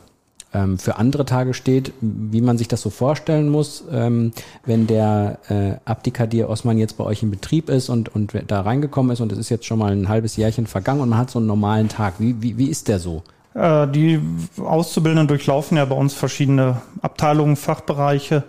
ähm, 0.54 0.78
für 0.78 0.98
andere 0.98 1.26
Tage 1.26 1.54
steht, 1.54 1.94
wie 2.02 2.42
man 2.42 2.58
sich 2.58 2.68
das 2.68 2.82
so 2.82 2.90
vorstellen 2.90 3.50
muss, 3.50 3.84
ähm, 3.92 4.32
wenn 4.66 4.88
der 4.88 5.40
äh, 5.50 5.74
Abdikadir 5.86 6.50
Osman 6.50 6.78
jetzt 6.78 6.98
bei 6.98 7.04
euch 7.04 7.24
in 7.24 7.32
Betrieb 7.32 7.70
ist 7.70 7.90
und, 7.90 8.14
und 8.14 8.34
da 8.48 8.62
reingekommen 8.62 9.12
ist 9.12 9.22
und 9.22 9.32
es 9.32 9.38
ist 9.38 9.50
jetzt 9.50 9.66
schon 9.66 9.80
mal 9.80 9.92
ein 9.92 10.10
halbes 10.10 10.38
Jährchen 10.38 10.68
vergangen 10.68 11.02
und 11.02 11.10
man 11.10 11.20
hat 11.20 11.32
so 11.32 11.40
einen 11.40 11.48
normalen 11.48 11.90
Tag. 11.90 12.16
Wie, 12.20 12.42
wie, 12.42 12.58
wie 12.58 12.68
ist 12.68 12.88
der 12.88 13.00
so? 13.00 13.24
Äh, 13.54 13.88
die 13.88 14.20
Auszubildenden 14.58 15.28
durchlaufen 15.28 15.78
ja 15.78 15.86
bei 15.86 15.96
uns 15.96 16.14
verschiedene 16.14 16.82
Abteilungen, 17.02 17.56
Fachbereiche. 17.56 18.44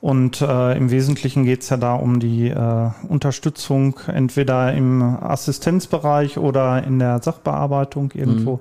Und 0.00 0.42
äh, 0.42 0.76
im 0.76 0.90
Wesentlichen 0.90 1.44
geht 1.46 1.62
es 1.62 1.70
ja 1.70 1.78
da 1.78 1.94
um 1.94 2.20
die 2.20 2.48
äh, 2.48 2.90
Unterstützung 3.08 3.98
entweder 4.06 4.74
im 4.74 5.02
Assistenzbereich 5.02 6.36
oder 6.36 6.84
in 6.84 6.98
der 6.98 7.22
Sachbearbeitung 7.22 8.10
irgendwo. 8.12 8.60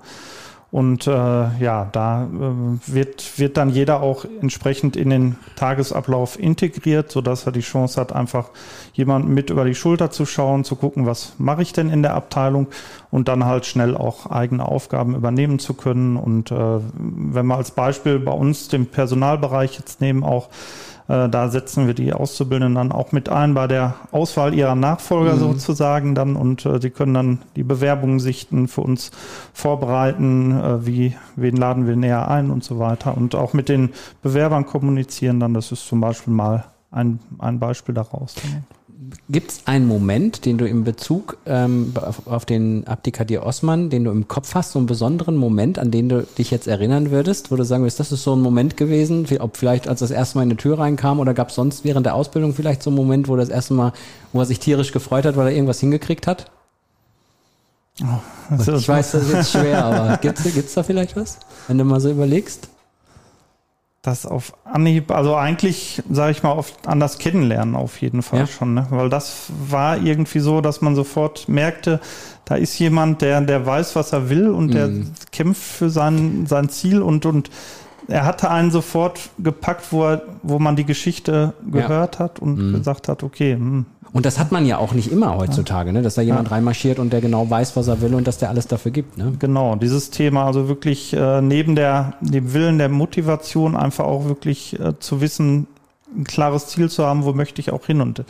Und 0.73 1.05
äh, 1.05 1.11
ja, 1.11 1.87
da 1.91 2.23
äh, 2.23 2.27
wird, 2.87 3.37
wird 3.37 3.57
dann 3.57 3.69
jeder 3.69 4.01
auch 4.01 4.25
entsprechend 4.41 4.95
in 4.95 5.11
den 5.11 5.35
Tagesablauf 5.55 6.39
integriert, 6.39 7.11
sodass 7.11 7.45
er 7.45 7.51
die 7.51 7.61
Chance 7.61 8.01
hat, 8.01 8.11
einfach 8.11 8.49
jemanden 8.93 9.35
mit 9.35 9.51
über 9.51 9.65
die 9.65 9.75
Schulter 9.75 10.09
zu 10.09 10.25
schauen, 10.25 10.63
zu 10.63 10.75
gucken, 10.75 11.05
was 11.05 11.35
mache 11.37 11.61
ich 11.61 11.73
denn 11.73 11.91
in 11.91 12.01
der 12.01 12.15
Abteilung 12.15 12.69
und 13.13 13.27
dann 13.27 13.45
halt 13.45 13.67
schnell 13.67 13.95
auch 13.95 14.31
eigene 14.31 14.67
Aufgaben 14.67 15.13
übernehmen 15.13 15.59
zu 15.59 15.75
können. 15.75 16.17
Und 16.17 16.49
äh, 16.49 16.55
wenn 16.95 17.45
wir 17.45 17.57
als 17.57 17.69
Beispiel 17.69 18.17
bei 18.17 18.31
uns 18.31 18.69
den 18.69 18.87
Personalbereich 18.87 19.77
jetzt 19.77 20.01
nehmen, 20.01 20.23
auch 20.23 20.49
äh, 21.07 21.29
da 21.29 21.49
setzen 21.49 21.85
wir 21.85 21.93
die 21.93 22.11
Auszubildenden 22.11 22.73
dann 22.73 22.91
auch 22.91 23.11
mit 23.11 23.29
ein 23.29 23.53
bei 23.53 23.67
der 23.67 23.93
Auswahl 24.11 24.55
ihrer 24.55 24.73
Nachfolger 24.73 25.37
sozusagen 25.37 26.15
dann 26.15 26.35
und 26.35 26.65
äh, 26.65 26.81
sie 26.81 26.89
können 26.89 27.13
dann 27.13 27.39
die 27.55 27.61
Bewerbungen 27.61 28.19
sichten, 28.19 28.67
für 28.67 28.81
uns 28.81 29.11
vorbereiten, 29.53 30.59
äh, 30.59 30.83
wie, 30.87 31.15
wen 31.35 31.55
laden 31.55 31.85
wir 31.85 31.95
näher 31.95 32.29
ein 32.29 32.49
und 32.49 32.63
so 32.63 32.79
weiter 32.79 33.15
und 33.15 33.35
auch 33.35 33.53
mit 33.53 33.69
den 33.69 33.91
Bewerbern 34.23 34.65
kommunizieren 34.65 35.39
dann. 35.39 35.53
Das 35.53 35.71
ist 35.71 35.85
zum 35.85 36.01
Beispiel 36.01 36.33
mal 36.33 36.65
ein, 36.89 37.19
ein 37.37 37.59
Beispiel 37.59 37.93
daraus. 37.93 38.33
Gibt 39.29 39.51
es 39.51 39.61
einen 39.65 39.87
Moment, 39.87 40.45
den 40.45 40.57
du 40.57 40.67
im 40.67 40.83
Bezug 40.83 41.37
ähm, 41.45 41.93
auf, 41.95 42.27
auf 42.27 42.45
den 42.45 42.85
Abdikadir 42.87 43.43
Osman, 43.45 43.89
den 43.89 44.03
du 44.03 44.11
im 44.11 44.27
Kopf 44.27 44.53
hast, 44.55 44.71
so 44.73 44.79
einen 44.79 44.85
besonderen 44.85 45.35
Moment, 45.35 45.79
an 45.79 45.91
den 45.91 46.09
du 46.09 46.23
dich 46.37 46.51
jetzt 46.51 46.67
erinnern 46.67 47.09
würdest, 47.11 47.51
wo 47.51 47.55
du 47.55 47.63
sagen 47.65 47.83
würdest, 47.83 47.99
das 47.99 48.11
ist 48.11 48.23
so 48.23 48.35
ein 48.35 48.41
Moment 48.41 48.77
gewesen, 48.77 49.25
ob 49.39 49.57
vielleicht 49.57 49.87
als 49.87 49.99
das 50.01 50.11
erste 50.11 50.37
Mal 50.37 50.43
in 50.43 50.49
die 50.51 50.55
Tür 50.57 50.79
reinkam 50.79 51.19
oder 51.19 51.33
gab 51.33 51.49
es 51.49 51.55
sonst 51.55 51.83
während 51.83 52.05
der 52.05 52.15
Ausbildung 52.15 52.53
vielleicht 52.53 52.83
so 52.83 52.89
einen 52.89 52.97
Moment, 52.97 53.27
wo 53.27 53.35
das 53.35 53.49
erste 53.49 53.73
Mal, 53.73 53.93
wo 54.31 54.39
er 54.39 54.45
sich 54.45 54.59
tierisch 54.59 54.91
gefreut 54.91 55.25
hat, 55.25 55.35
weil 55.37 55.47
er 55.47 55.53
irgendwas 55.53 55.79
hingekriegt 55.79 56.27
hat? 56.27 56.51
Ist- 58.57 58.67
Ich 58.67 58.87
weiß, 58.89 59.11
das 59.11 59.23
ist 59.23 59.33
jetzt 59.33 59.51
schwer, 59.53 59.85
aber 59.85 60.17
gibt's 60.17 60.43
gibt's 60.43 60.73
da 60.73 60.83
vielleicht 60.83 61.15
was, 61.15 61.37
wenn 61.67 61.77
du 61.77 61.83
mal 61.83 61.99
so 61.99 62.09
überlegst? 62.11 62.69
Das 64.03 64.25
auf 64.25 64.51
Anhieb, 64.65 65.11
also 65.11 65.33
eigentlich, 65.37 66.03
sage 66.11 66.31
ich 66.33 66.43
mal, 66.43 66.51
auf, 66.51 66.73
an 66.85 66.99
das 66.99 67.19
Kennenlernen 67.19 67.73
auf 67.73 68.01
jeden 68.01 68.21
Fall 68.21 68.39
Ja. 68.41 68.47
schon, 68.47 68.73
ne? 68.73 68.85
weil 68.89 69.07
das 69.09 69.45
war 69.69 69.97
irgendwie 69.97 70.39
so, 70.39 70.59
dass 70.59 70.81
man 70.81 70.93
sofort 70.93 71.47
merkte, 71.47 72.01
da 72.43 72.55
ist 72.55 72.77
jemand, 72.79 73.21
der, 73.21 73.39
der 73.39 73.65
weiß, 73.65 73.95
was 73.95 74.11
er 74.11 74.29
will 74.29 74.49
und 74.49 74.73
der 74.73 74.89
Mhm. 74.89 75.11
kämpft 75.31 75.63
für 75.63 75.89
sein, 75.89 76.45
sein 76.47 76.67
Ziel 76.67 77.01
und, 77.01 77.25
und 77.25 77.49
er 78.09 78.25
hatte 78.25 78.51
einen 78.51 78.71
sofort 78.71 79.29
gepackt, 79.39 79.93
wo, 79.93 80.03
er, 80.03 80.21
wo 80.41 80.59
man 80.59 80.75
die 80.75 80.83
Geschichte 80.85 81.53
gehört 81.71 82.19
hat 82.19 82.39
und 82.39 82.57
Mhm. 82.57 82.73
gesagt 82.73 83.07
hat, 83.07 83.23
okay, 83.23 83.53
hm, 83.53 83.85
Und 84.13 84.27
das 84.27 84.37
hat 84.37 84.51
man 84.51 84.67
ja 84.67 84.77
auch 84.77 84.93
nicht 84.93 85.11
immer 85.11 85.35
heutzutage, 85.37 85.91
ne? 85.91 86.03
dass 86.03 86.13
da 86.13 86.21
jemand 86.21 86.51
reinmarschiert 86.51 86.99
und 86.99 87.11
der 87.11 87.19
genau 87.19 87.49
weiß, 87.49 87.75
was 87.75 87.87
er 87.87 87.99
will 88.01 88.13
und 88.13 88.27
dass 88.27 88.37
der 88.37 88.49
alles 88.49 88.67
dafür 88.67 88.91
gibt. 88.91 89.17
Ne? 89.17 89.33
Genau, 89.39 89.75
dieses 89.75 90.11
Thema, 90.11 90.45
also 90.45 90.67
wirklich 90.67 91.13
äh, 91.13 91.41
neben 91.41 91.75
der, 91.75 92.13
dem 92.21 92.53
Willen 92.53 92.77
der 92.77 92.89
Motivation 92.89 93.75
einfach 93.75 94.05
auch 94.05 94.25
wirklich 94.25 94.79
äh, 94.79 94.99
zu 94.99 95.19
wissen, 95.19 95.65
ein 96.15 96.25
klares 96.25 96.67
Ziel 96.67 96.91
zu 96.91 97.05
haben, 97.05 97.23
wo 97.23 97.33
möchte 97.33 97.59
ich 97.59 97.71
auch 97.71 97.87
hin. 97.87 98.01
Und 98.01 98.23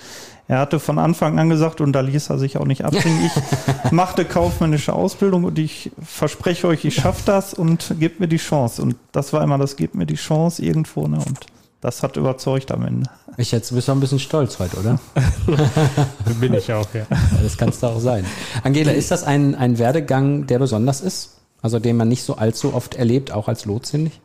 er 0.47 0.59
hatte 0.59 0.79
von 0.79 0.99
Anfang 0.99 1.37
an 1.37 1.49
gesagt, 1.49 1.81
und 1.81 1.91
da 1.91 1.99
ließ 1.99 2.29
er 2.29 2.39
sich 2.39 2.57
auch 2.57 2.65
nicht 2.65 2.85
abbringen, 2.85 3.29
ich 3.85 3.91
machte 3.91 4.23
kaufmännische 4.23 4.93
Ausbildung 4.93 5.43
und 5.43 5.59
ich 5.59 5.91
verspreche 6.01 6.67
euch, 6.67 6.85
ich 6.85 6.95
schaffe 6.95 7.23
das 7.25 7.53
und 7.53 7.95
gebt 7.99 8.21
mir 8.21 8.27
die 8.27 8.37
Chance. 8.37 8.81
Und 8.81 8.95
das 9.11 9.33
war 9.33 9.43
immer 9.43 9.57
das, 9.57 9.75
gebt 9.75 9.95
mir 9.95 10.05
die 10.05 10.15
Chance 10.15 10.63
irgendwo. 10.63 11.07
Ne? 11.07 11.17
Und 11.17 11.45
das 11.83 12.01
hat 12.01 12.17
überzeugt 12.17 12.71
am 12.71 12.85
Ende. 12.85 13.09
Ich 13.37 13.51
jetzt 13.51 13.73
bist 13.73 13.87
du 13.87 13.91
ein 13.91 13.99
bisschen 13.99 14.19
stolz 14.19 14.57
heute, 14.59 14.77
oder? 14.77 14.99
Bin 16.39 16.53
ich 16.53 16.71
auch, 16.73 16.87
ja. 16.93 17.05
Das 17.41 17.57
kannst 17.57 17.83
du 17.83 17.87
auch 17.87 17.99
sein. 17.99 18.25
Angela, 18.63 18.91
ist 18.91 19.11
das 19.11 19.23
ein, 19.23 19.53
ein 19.55 19.77
Werdegang, 19.77 20.47
der 20.47 20.59
besonders 20.59 21.01
ist? 21.01 21.37
Also 21.61 21.79
den 21.79 21.97
man 21.97 22.07
nicht 22.07 22.23
so 22.23 22.35
allzu 22.35 22.73
oft 22.73 22.95
erlebt, 22.95 23.31
auch 23.31 23.47
als 23.47 23.65
Lotsin 23.65 24.03
nicht? 24.03 24.19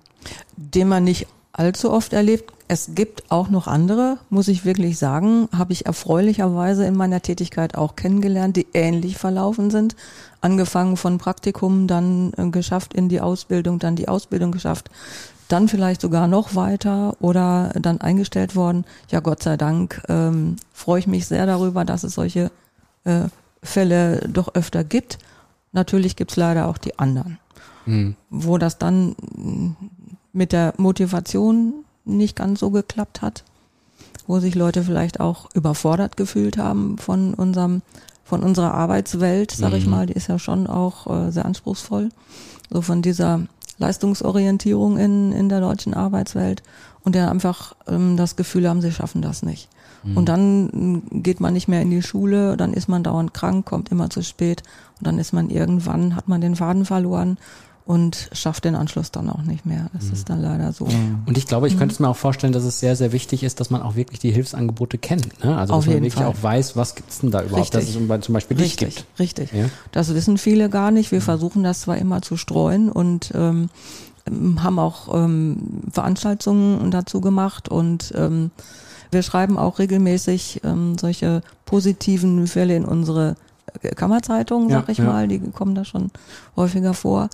den 0.57 0.89
man 0.89 1.05
nicht 1.05 1.27
allzu 1.53 1.91
oft 1.91 2.13
erlebt, 2.13 2.53
Es 2.71 2.91
gibt 2.95 3.31
auch 3.31 3.49
noch 3.49 3.67
andere, 3.67 4.19
muss 4.29 4.47
ich 4.47 4.67
wirklich 4.67 4.99
sagen, 4.99 5.49
habe 5.57 5.73
ich 5.73 5.87
erfreulicherweise 5.87 6.85
in 6.85 6.95
meiner 6.95 7.23
Tätigkeit 7.23 7.75
auch 7.77 7.97
kennengelernt, 7.97 8.57
die 8.57 8.67
ähnlich 8.75 9.17
verlaufen 9.17 9.71
sind. 9.71 9.97
Angefangen 10.43 10.99
von 10.99 11.17
Praktikum, 11.17 11.87
dann 11.87 12.35
äh, 12.37 12.51
geschafft 12.51 12.93
in 12.93 13.09
die 13.09 13.23
Ausbildung, 13.23 13.79
dann 13.79 13.97
die 13.97 14.09
Ausbildung 14.09 14.53
geschafft, 14.53 14.91
dann 15.49 15.69
vielleicht 15.69 16.01
sogar 16.01 16.29
noch 16.29 16.55
weiter 16.55 17.17
oder 17.21 17.73
dann 17.75 18.01
eingestellt 18.01 18.55
worden. 18.55 18.85
Ja, 19.11 19.21
Gott 19.21 19.43
sei 19.43 19.57
Dank 19.57 20.03
ähm, 20.09 20.57
freue 20.73 21.01
ich 21.01 21.07
mich 21.07 21.27
sehr 21.27 21.47
darüber, 21.47 21.85
dass 21.85 22.05
es 22.05 22.15
solche 22.15 22.51
äh, 23.05 23.25
Fälle 23.63 24.29
doch 24.29 24.55
öfter 24.55 24.85
gibt. 24.85 25.19
Natürlich 25.73 26.17
gibt's 26.17 26.37
leider 26.37 26.69
auch 26.69 26.79
die 26.79 26.99
anderen, 26.99 27.39
mhm. 27.87 28.17
wo 28.31 28.59
das 28.59 28.79
dann 28.79 29.17
mit 30.33 30.53
der 30.53 30.75
Motivation 30.77 31.85
nicht 32.05 32.37
ganz 32.37 32.61
so 32.61 32.71
geklappt 32.71 33.23
hat, 33.23 33.45
wo 34.27 34.39
sich 34.41 34.55
Leute 34.55 34.83
vielleicht 34.83 35.21
auch 35.21 35.49
überfordert 35.55 36.17
gefühlt 36.17 36.59
haben 36.59 36.99
von 36.99 37.35
unserem 37.35 37.83
von 38.25 38.43
unserer 38.43 38.75
Arbeitswelt, 38.75 39.53
sag 39.53 39.71
mhm. 39.71 39.77
ich 39.79 39.87
mal, 39.87 40.05
die 40.05 40.13
ist 40.13 40.27
ja 40.27 40.39
schon 40.39 40.67
auch 40.67 41.07
äh, 41.07 41.31
sehr 41.31 41.47
anspruchsvoll, 41.47 42.11
so 42.69 42.83
von 42.83 43.01
dieser 43.01 43.47
Leistungsorientierung 43.79 44.99
in 44.99 45.33
in 45.33 45.49
der 45.49 45.61
deutschen 45.61 45.95
Arbeitswelt 45.95 46.63
und 47.05 47.15
der 47.15 47.31
einfach 47.31 47.75
ähm, 47.87 48.17
das 48.17 48.37
Gefühl 48.37 48.69
haben, 48.69 48.81
sie 48.81 48.93
schaffen 48.93 49.23
das 49.23 49.43
nicht. 49.43 49.69
Mhm. 50.03 50.17
Und 50.17 50.29
dann 50.29 51.03
geht 51.11 51.41
man 51.41 51.55
nicht 51.55 51.69
mehr 51.69 51.83
in 51.83 51.91
die 51.91 52.03
Schule, 52.03 52.57
dann 52.57 52.73
ist 52.73 52.89
man 52.89 53.03
dauernd 53.03 53.35
krank, 53.35 53.67
kommt 53.67 53.91
immer 53.91 54.11
zu 54.11 54.23
spät 54.23 54.63
und 54.99 55.07
dann 55.07 55.19
ist 55.19 55.33
man 55.33 55.51
irgendwann, 55.51 56.17
hat 56.17 56.29
man 56.29 56.41
den 56.41 56.57
Faden 56.57 56.85
verloren 56.85 57.39
und 57.89 58.29
schafft 58.33 58.67
den 58.67 58.75
Anschluss 58.75 59.13
dann 59.13 59.31
auch 59.31 59.41
nicht 59.41 59.65
mehr. 59.65 59.87
Das 59.95 60.05
mhm. 60.05 60.13
ist 60.13 60.29
dann 60.29 60.43
leider 60.43 60.75
so. 60.75 60.85
Und 61.25 61.39
ich 61.39 61.47
glaube, 61.47 61.69
ich 61.69 61.79
könnte 61.79 61.95
es 61.95 62.01
mir 62.01 62.09
auch 62.09 62.17
vorstellen, 62.19 62.53
dass 62.53 62.65
es 62.65 62.81
sehr, 62.81 62.95
sehr 62.97 63.13
wichtig 63.13 63.43
ist, 63.43 63.61
dass 63.61 63.71
man 63.71 63.81
auch 63.81 63.97
wirklich 63.97 64.19
die 64.19 64.31
Hilfsangebote 64.31 64.99
kennt. 64.99 65.43
Ne? 65.43 65.57
Also 65.57 65.73
Auf 65.73 65.87
dass 65.87 65.95
man 65.95 66.03
wirklich 66.03 66.13
Fall. 66.13 66.27
auch 66.27 66.35
weiß, 66.43 66.77
was 66.77 66.97
gibt's 66.97 67.21
denn 67.21 67.31
da 67.31 67.41
überhaupt, 67.41 67.75
Richtig. 67.75 67.95
dass 67.95 68.19
es 68.19 68.25
zum 68.27 68.35
Beispiel 68.35 68.59
Richtig, 68.59 68.97
gibt. 68.97 69.19
richtig. 69.19 69.53
Ja? 69.55 69.71
Das 69.91 70.13
wissen 70.13 70.37
viele 70.37 70.69
gar 70.69 70.91
nicht. 70.91 71.13
Wir 71.13 71.23
versuchen 71.23 71.65
das 71.65 71.81
zwar 71.81 71.97
immer 71.97 72.21
zu 72.21 72.37
streuen 72.37 72.93
und 72.93 73.33
ähm, 73.35 73.71
haben 74.59 74.79
auch 74.79 75.15
ähm, 75.15 75.57
Veranstaltungen 75.91 76.91
dazu 76.91 77.23
gemacht 77.23 77.71
und 77.71 78.13
ähm, 78.15 78.51
wir 79.11 79.23
schreiben 79.23 79.57
auch 79.57 79.79
regelmäßig 79.79 80.61
ähm, 80.63 80.99
solche 80.99 81.41
positiven 81.65 82.47
Fälle 82.49 82.77
in 82.77 82.85
unsere 82.85 83.37
Kammerzeitung, 83.97 84.69
sag 84.69 84.89
Ja, 84.89 84.93
ich 84.93 84.99
ja. 84.99 85.05
mal. 85.05 85.27
Die 85.27 85.39
kommen 85.39 85.75
da 85.75 85.87
schon 85.87 86.11
häufiger 86.55 86.93
vor. 86.93 87.31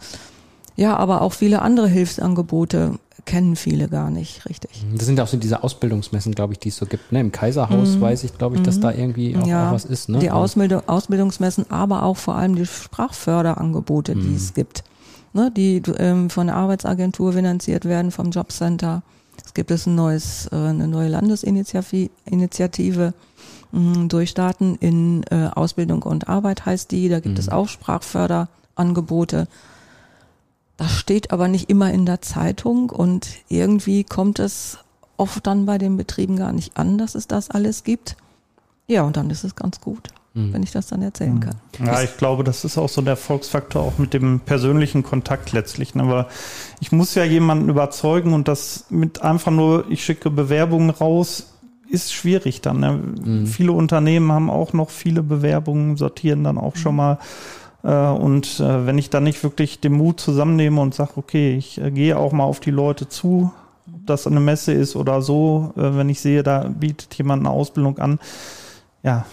Ja, 0.76 0.96
aber 0.96 1.22
auch 1.22 1.32
viele 1.32 1.62
andere 1.62 1.88
Hilfsangebote 1.88 2.98
kennen 3.26 3.56
viele 3.56 3.88
gar 3.88 4.10
nicht 4.10 4.44
richtig. 4.46 4.84
Das 4.94 5.06
sind 5.06 5.16
ja 5.16 5.24
auch 5.24 5.28
so 5.28 5.36
diese 5.38 5.62
Ausbildungsmessen, 5.64 6.34
glaube 6.34 6.52
ich, 6.52 6.58
die 6.58 6.68
es 6.68 6.76
so 6.76 6.84
gibt. 6.84 7.10
Ne? 7.10 7.20
Im 7.20 7.32
Kaiserhaus 7.32 7.98
weiß 8.00 8.24
ich, 8.24 8.36
glaube 8.36 8.56
ich, 8.56 8.62
dass 8.62 8.80
da 8.80 8.90
irgendwie 8.92 9.34
auch, 9.36 9.42
Mhm. 9.42 9.46
ja, 9.48 9.68
auch 9.70 9.72
was 9.74 9.84
ist. 9.86 10.08
Ne? 10.10 10.18
die 10.18 10.28
Also- 10.30 10.42
Ausbildung, 10.42 10.82
Ausbildungsmessen, 10.86 11.70
aber 11.70 12.02
auch 12.02 12.16
vor 12.18 12.34
allem 12.34 12.54
die 12.54 12.66
Sprachförderangebote, 12.66 14.14
die 14.14 14.34
es 14.34 14.52
gibt, 14.52 14.84
ne, 15.32 15.50
die 15.56 15.80
ähm, 15.96 16.28
von 16.28 16.48
der 16.48 16.56
Arbeitsagentur 16.56 17.32
finanziert 17.32 17.86
werden, 17.86 18.10
vom 18.10 18.30
Jobcenter. 18.30 19.02
Es 19.44 19.54
gibt 19.54 19.70
es 19.70 19.86
ein 19.86 19.94
neues, 19.94 20.48
äh, 20.52 20.56
eine 20.56 20.86
neue 20.86 21.08
Landesinitiative 21.08 22.10
Initiative, 22.26 23.14
mh, 23.72 24.08
Durchstarten 24.08 24.76
in 24.80 25.22
äh, 25.30 25.48
Ausbildung 25.54 26.02
und 26.02 26.28
Arbeit 26.28 26.66
heißt 26.66 26.90
die. 26.90 27.08
Da 27.08 27.20
gibt 27.20 27.38
es 27.38 27.48
auch 27.48 27.68
Sprachförderangebote. 27.68 29.48
Das 30.76 30.92
steht 30.92 31.30
aber 31.30 31.48
nicht 31.48 31.70
immer 31.70 31.92
in 31.92 32.04
der 32.04 32.20
Zeitung 32.20 32.90
und 32.90 33.28
irgendwie 33.48 34.04
kommt 34.04 34.38
es 34.38 34.78
oft 35.16 35.46
dann 35.46 35.66
bei 35.66 35.78
den 35.78 35.96
Betrieben 35.96 36.36
gar 36.36 36.52
nicht 36.52 36.76
an, 36.76 36.98
dass 36.98 37.14
es 37.14 37.28
das 37.28 37.50
alles 37.50 37.84
gibt. 37.84 38.16
Ja, 38.88 39.02
und 39.02 39.16
dann 39.16 39.30
ist 39.30 39.44
es 39.44 39.54
ganz 39.54 39.80
gut, 39.80 40.08
wenn 40.34 40.62
ich 40.64 40.72
das 40.72 40.88
dann 40.88 41.00
erzählen 41.00 41.38
kann. 41.38 41.54
Ja, 41.78 42.02
ich 42.02 42.16
glaube, 42.16 42.42
das 42.42 42.64
ist 42.64 42.76
auch 42.76 42.88
so 42.88 43.00
der 43.00 43.12
Erfolgsfaktor, 43.12 43.82
auch 43.82 43.98
mit 43.98 44.12
dem 44.12 44.40
persönlichen 44.40 45.04
Kontakt 45.04 45.52
letztlich. 45.52 45.94
ne? 45.94 46.02
Aber 46.02 46.28
ich 46.80 46.90
muss 46.90 47.14
ja 47.14 47.24
jemanden 47.24 47.68
überzeugen 47.68 48.34
und 48.34 48.48
das 48.48 48.86
mit 48.90 49.22
einfach 49.22 49.52
nur, 49.52 49.90
ich 49.90 50.04
schicke 50.04 50.28
Bewerbungen 50.28 50.90
raus, 50.90 51.54
ist 51.88 52.12
schwierig 52.12 52.60
dann. 52.62 52.80
Ne? 52.80 53.46
Viele 53.46 53.72
Unternehmen 53.72 54.32
haben 54.32 54.50
auch 54.50 54.72
noch 54.72 54.90
viele 54.90 55.22
Bewerbungen, 55.22 55.96
sortieren 55.96 56.42
dann 56.42 56.58
auch 56.58 56.74
schon 56.76 56.96
mal. 56.96 57.18
Äh, 57.84 57.88
Und 57.88 58.60
äh, 58.60 58.86
wenn 58.86 58.98
ich 58.98 59.10
dann 59.10 59.24
nicht 59.24 59.42
wirklich 59.42 59.80
den 59.80 59.92
Mut 59.92 60.18
zusammennehme 60.18 60.80
und 60.80 60.94
sage, 60.94 61.12
okay, 61.16 61.56
ich 61.56 61.80
äh, 61.80 61.90
gehe 61.90 62.16
auch 62.18 62.32
mal 62.32 62.44
auf 62.44 62.60
die 62.60 62.70
Leute 62.70 63.08
zu, 63.08 63.52
ob 63.86 64.06
das 64.06 64.26
eine 64.26 64.40
Messe 64.40 64.72
ist 64.72 64.96
oder 64.96 65.20
so, 65.20 65.72
wenn 65.74 66.08
ich 66.08 66.20
sehe, 66.20 66.42
da 66.42 66.66
bietet 66.68 67.14
jemand 67.14 67.40
eine 67.40 67.50
Ausbildung 67.50 67.98
an, 67.98 68.18
ja, 69.02 69.26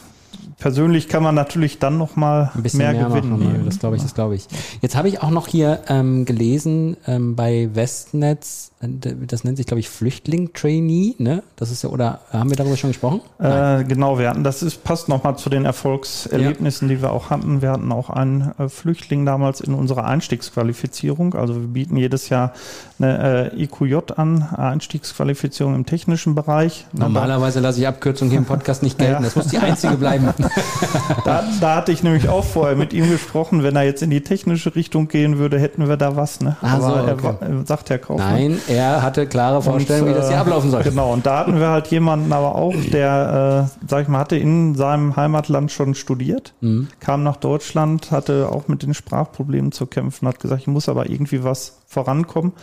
persönlich 0.58 1.08
kann 1.08 1.23
man 1.23 1.36
natürlich 1.36 1.80
dann 1.80 1.97
noch 1.97 2.15
mal 2.15 2.51
ein 2.56 2.63
bisschen 2.63 2.80
mehr, 2.80 2.93
mehr, 2.93 3.06
gewinnen. 3.06 3.32
machen. 3.32 3.51
ne? 3.51 3.58
Ja, 3.60 3.65
das 3.65 3.80
glaube 3.80 3.95
ich, 3.95 4.01
das 4.01 4.13
glaube 4.13 4.36
ich. 4.36 4.47
Jetzt 4.82 4.95
habe 4.95 5.08
ich 5.08 5.21
auch 5.21 5.30
noch 5.30 5.47
hier 5.47 5.80
ähm, 5.88 6.25
gelesen 6.25 6.97
ähm, 7.08 7.36
bei 7.36 7.69
Westnetz, 7.73 8.71
äh, 8.82 8.88
das 9.25 9.43
nennt 9.43 9.58
sich 9.58 9.65
glaube 9.65 9.80
ich 9.80 9.89
Flüchtling 9.89 10.54
Trainee, 10.54 11.15
ne? 11.17 11.43
Das 11.56 11.71
ist 11.71 11.84
ja 11.84 11.89
oder 11.89 12.21
haben 12.32 12.49
wir 12.49 12.58
darüber 12.58 12.77
schon 12.77 12.89
gesprochen? 12.89 13.21
Äh, 13.39 13.84
genau, 13.84 14.19
wir 14.19 14.30
hatten, 14.30 14.43
das 14.43 14.63
ist, 14.63 14.84
passt 14.84 15.10
nochmal 15.10 15.38
zu 15.38 15.49
den 15.49 15.65
Erfolgserlebnissen, 15.65 16.88
die 16.88 17.01
wir 17.01 17.12
auch 17.12 17.30
hatten. 17.30 17.62
Wir 17.62 17.71
hatten 17.71 17.91
auch 17.91 18.10
einen 18.10 18.54
äh, 18.58 18.69
Flüchtling 18.69 19.25
damals 19.25 19.62
in 19.62 19.73
unserer 19.73 20.06
Einstiegsqualifizierung. 20.06 21.36
Also 21.36 21.56
wir 21.56 21.67
bieten 21.67 21.97
jedes 21.97 22.30
Jahr 22.30 22.54
eine 22.99 23.51
äh, 23.54 23.63
IQJ 23.63 23.95
an, 24.15 24.43
Einstiegsqualifizierung 24.43 25.75
im 25.75 25.86
technischen 25.86 26.36
Bereich. 26.36 26.86
Normalerweise 26.93 27.60
lasse 27.60 27.80
ich 27.80 27.88
Abkürzungen 27.88 28.32
hier 28.32 28.39
im 28.39 28.45
Podcast 28.45 28.84
nicht 28.84 28.97
gelten. 28.97 29.12
Ja. 29.12 29.19
Das 29.19 29.36
muss 29.36 29.47
die 29.47 29.58
einzige 29.58 29.97
bleiben. 29.97 30.31
Da, 31.26 31.44
da 31.60 31.76
hatte 31.76 31.91
ich 31.91 32.04
nämlich 32.04 32.30
auch 32.30 32.44
vorher 32.44 32.76
mit 32.76 32.94
ihm 32.94 33.10
gesprochen, 33.10 33.63
wenn 33.63 33.76
er 33.76 33.84
jetzt 33.84 34.02
in 34.02 34.10
die 34.10 34.22
technische 34.22 34.76
Richtung 34.76 35.08
gehen 35.08 35.38
würde, 35.38 35.60
hätten 35.60 35.88
wir 35.88 35.98
da 35.98 36.15
was. 36.15 36.41
Ne? 36.41 36.58
Ach 36.62 36.80
so, 36.80 36.86
Aber 36.88 37.08
er, 37.08 37.13
okay. 37.13 37.36
er 37.41 37.65
sagt 37.65 37.89
Herr 37.89 38.00
Kaufmann. 38.00 38.34
Nein, 38.34 38.62
er 38.67 39.02
hatte 39.02 39.28
klare 39.28 39.62
Vorstellungen, 39.62 40.08
Und, 40.10 40.13
wie 40.15 40.17
das 40.17 40.28
hier 40.28 40.38
äh, 40.38 40.39
ablaufen 40.41 40.72
soll. 40.72 40.84
Genau, 40.84 41.12
und 41.13 41.26
da 41.26 41.39
hatten 41.39 41.60
wir 41.60 41.70
halt 41.70 41.88
jemanden 41.88 42.32
aber 42.34 42.56
auch, 42.56 42.74
der, 42.91 43.70
äh, 43.82 43.88
sag 43.88 44.04
ich 44.04 44.08
mal, 44.08 44.20
hatte 44.20 44.36
in 44.38 44.76
seinem 44.76 45.15
Heimatland 45.15 45.72
schon 45.72 45.96
studiert, 45.96 46.54
Mhm. 46.62 46.88
kam 47.00 47.24
nach 47.24 47.38
Deutschland, 47.38 48.12
hatte 48.12 48.50
auch 48.52 48.67
mit 48.67 48.84
den 48.84 48.94
Sprachproblemen 48.94 49.72
zu 49.72 49.86
kämpfen, 49.86 50.28
hat 50.28 50.39
gesagt, 50.39 50.62
ich 50.62 50.67
muss 50.67 50.89
aber 50.89 51.10
irgendwie 51.10 51.44
was 51.44 51.78
vorankommen 51.88 52.54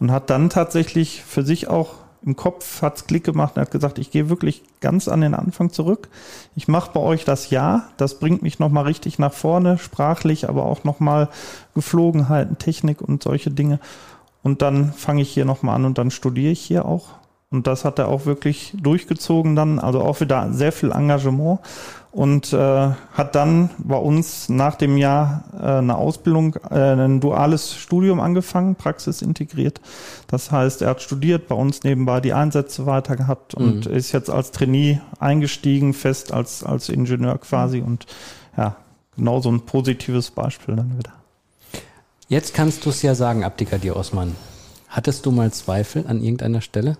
und 0.00 0.10
hat 0.10 0.30
dann 0.30 0.50
tatsächlich 0.50 1.22
für 1.26 1.42
sich 1.42 1.68
auch 1.68 1.90
im 2.22 2.36
Kopf 2.36 2.82
hat's 2.82 3.06
Klick 3.06 3.24
gemacht 3.24 3.56
und 3.56 3.62
hat 3.62 3.70
gesagt, 3.70 3.98
ich 3.98 4.10
gehe 4.10 4.28
wirklich 4.28 4.62
ganz 4.80 5.08
an 5.08 5.22
den 5.22 5.34
Anfang 5.34 5.70
zurück. 5.70 6.08
Ich 6.54 6.68
mache 6.68 6.92
bei 6.92 7.00
euch 7.00 7.24
das 7.24 7.50
Jahr, 7.50 7.88
das 7.96 8.18
bringt 8.18 8.42
mich 8.42 8.58
nochmal 8.58 8.84
richtig 8.84 9.18
nach 9.18 9.32
vorne, 9.32 9.78
sprachlich, 9.78 10.48
aber 10.48 10.66
auch 10.66 10.84
nochmal 10.84 11.28
Geflogenheiten, 11.74 12.58
Technik 12.58 13.00
und 13.00 13.22
solche 13.22 13.50
Dinge. 13.50 13.80
Und 14.42 14.62
dann 14.62 14.92
fange 14.92 15.22
ich 15.22 15.30
hier 15.30 15.44
nochmal 15.44 15.76
an 15.76 15.84
und 15.84 15.98
dann 15.98 16.10
studiere 16.10 16.52
ich 16.52 16.60
hier 16.60 16.84
auch. 16.84 17.08
Und 17.52 17.66
das 17.66 17.84
hat 17.84 17.98
er 17.98 18.06
auch 18.08 18.26
wirklich 18.26 18.72
durchgezogen 18.80 19.56
dann, 19.56 19.80
also 19.80 20.00
auch 20.02 20.20
wieder 20.20 20.52
sehr 20.52 20.70
viel 20.70 20.92
Engagement 20.92 21.58
und 22.12 22.52
äh, 22.52 22.56
hat 23.12 23.34
dann 23.34 23.70
bei 23.78 23.96
uns 23.96 24.48
nach 24.48 24.76
dem 24.76 24.96
Jahr 24.96 25.44
äh, 25.60 25.78
eine 25.78 25.96
Ausbildung, 25.96 26.54
äh, 26.70 26.74
ein 26.74 27.20
duales 27.20 27.74
Studium 27.74 28.20
angefangen, 28.20 28.76
praxisintegriert. 28.76 29.80
Das 30.28 30.52
heißt, 30.52 30.82
er 30.82 30.90
hat 30.90 31.02
studiert, 31.02 31.48
bei 31.48 31.56
uns 31.56 31.82
nebenbei 31.82 32.20
die 32.20 32.32
Einsätze 32.32 32.86
weiter 32.86 33.16
gehabt 33.16 33.54
und 33.54 33.86
ist 33.86 34.12
jetzt 34.12 34.30
als 34.30 34.52
Trainee 34.52 35.00
eingestiegen, 35.18 35.92
fest 35.92 36.32
als, 36.32 36.62
als 36.62 36.88
Ingenieur 36.88 37.38
quasi 37.38 37.80
und 37.80 38.06
ja, 38.56 38.76
genau 39.16 39.40
so 39.40 39.50
ein 39.50 39.62
positives 39.62 40.30
Beispiel 40.30 40.76
dann 40.76 40.96
wieder. 40.98 41.12
Jetzt 42.28 42.54
kannst 42.54 42.86
du 42.86 42.90
es 42.90 43.02
ja 43.02 43.16
sagen, 43.16 43.42
Abdikadir 43.42 43.96
Osman. 43.96 44.36
Hattest 44.88 45.26
du 45.26 45.32
mal 45.32 45.52
Zweifel 45.52 46.06
an 46.06 46.22
irgendeiner 46.22 46.60
Stelle? 46.60 46.96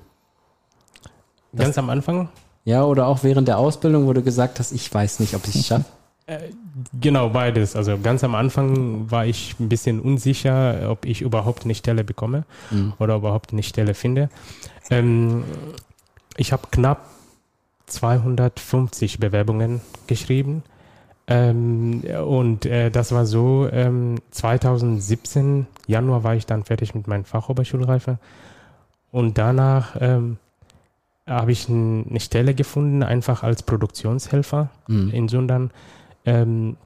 Ganz 1.57 1.79
am 1.79 1.91
Anfang? 1.91 2.29
Ja, 2.65 2.85
oder 2.85 3.07
auch 3.07 3.23
während 3.23 3.49
der 3.49 3.59
Ausbildung, 3.59 4.07
wo 4.07 4.13
du 4.13 4.23
gesagt 4.23 4.59
hast, 4.59 4.73
ich 4.73 4.93
weiß 4.93 5.21
nicht, 5.21 5.35
ob 5.35 5.47
ich 5.49 5.57
es 5.57 5.67
schaffe? 5.67 5.85
Genau, 7.01 7.31
beides. 7.31 7.75
Also 7.75 7.99
ganz 7.99 8.23
am 8.23 8.37
Anfang 8.37 9.11
war 9.11 9.27
ich 9.27 9.59
ein 9.59 9.69
bisschen 9.69 9.99
unsicher, 9.99 10.89
ob 10.89 11.05
ich 11.05 11.23
überhaupt 11.23 11.65
eine 11.65 11.75
Stelle 11.75 12.05
bekomme 12.05 12.45
oder 13.01 13.17
überhaupt 13.17 13.53
eine 13.53 13.65
Stelle 13.65 13.95
finde. 13.95 14.29
Ähm, 14.91 15.43
ich 16.37 16.53
habe 16.53 16.69
knapp 16.71 17.07
250 17.87 19.19
Bewerbungen 19.19 19.81
geschrieben. 20.07 20.63
Ähm, 21.27 22.03
und 22.27 22.67
äh, 22.67 22.91
das 22.91 23.13
war 23.13 23.27
so, 23.27 23.69
ähm, 23.71 24.17
2017, 24.31 25.67
Januar 25.87 26.25
war 26.25 26.35
ich 26.35 26.47
dann 26.47 26.65
fertig 26.65 26.95
mit 26.95 27.07
meiner 27.07 27.25
Fachoberschulreife. 27.25 28.19
Und 29.13 29.39
danach 29.39 29.97
ähm, 30.01 30.39
habe 31.27 31.53
ich 31.53 31.69
eine 31.69 32.21
Stelle 32.21 32.55
gefunden, 32.55 33.03
einfach 33.03 33.43
als 33.43 33.63
Produktionshelfer 33.63 34.71
in 35.13 35.29
Sundern. 35.29 35.71
Ähm, 36.25 36.77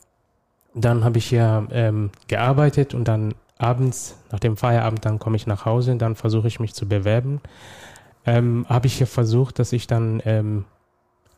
dann 0.75 1.05
habe 1.05 1.18
ich 1.18 1.27
hier 1.27 1.66
ähm, 1.70 2.11
gearbeitet 2.27 2.94
und 2.94 3.07
dann 3.07 3.35
abends, 3.59 4.16
nach 4.33 4.40
dem 4.40 4.57
Feierabend, 4.57 5.05
dann 5.05 5.18
komme 5.18 5.37
ich 5.37 5.47
nach 5.47 5.64
Hause 5.64 5.92
und 5.92 6.01
dann 6.01 6.16
versuche 6.16 6.49
ich 6.49 6.61
mich 6.61 6.75
zu 6.75 6.88
bewerben. 6.88 7.40
ähm, 8.27 8.66
habe 8.68 8.87
ich 8.87 8.99
ja 9.01 9.07
versucht, 9.07 9.59
dass 9.59 9.73
ich 9.73 9.87
dann 9.87 10.20
ähm, 10.25 10.64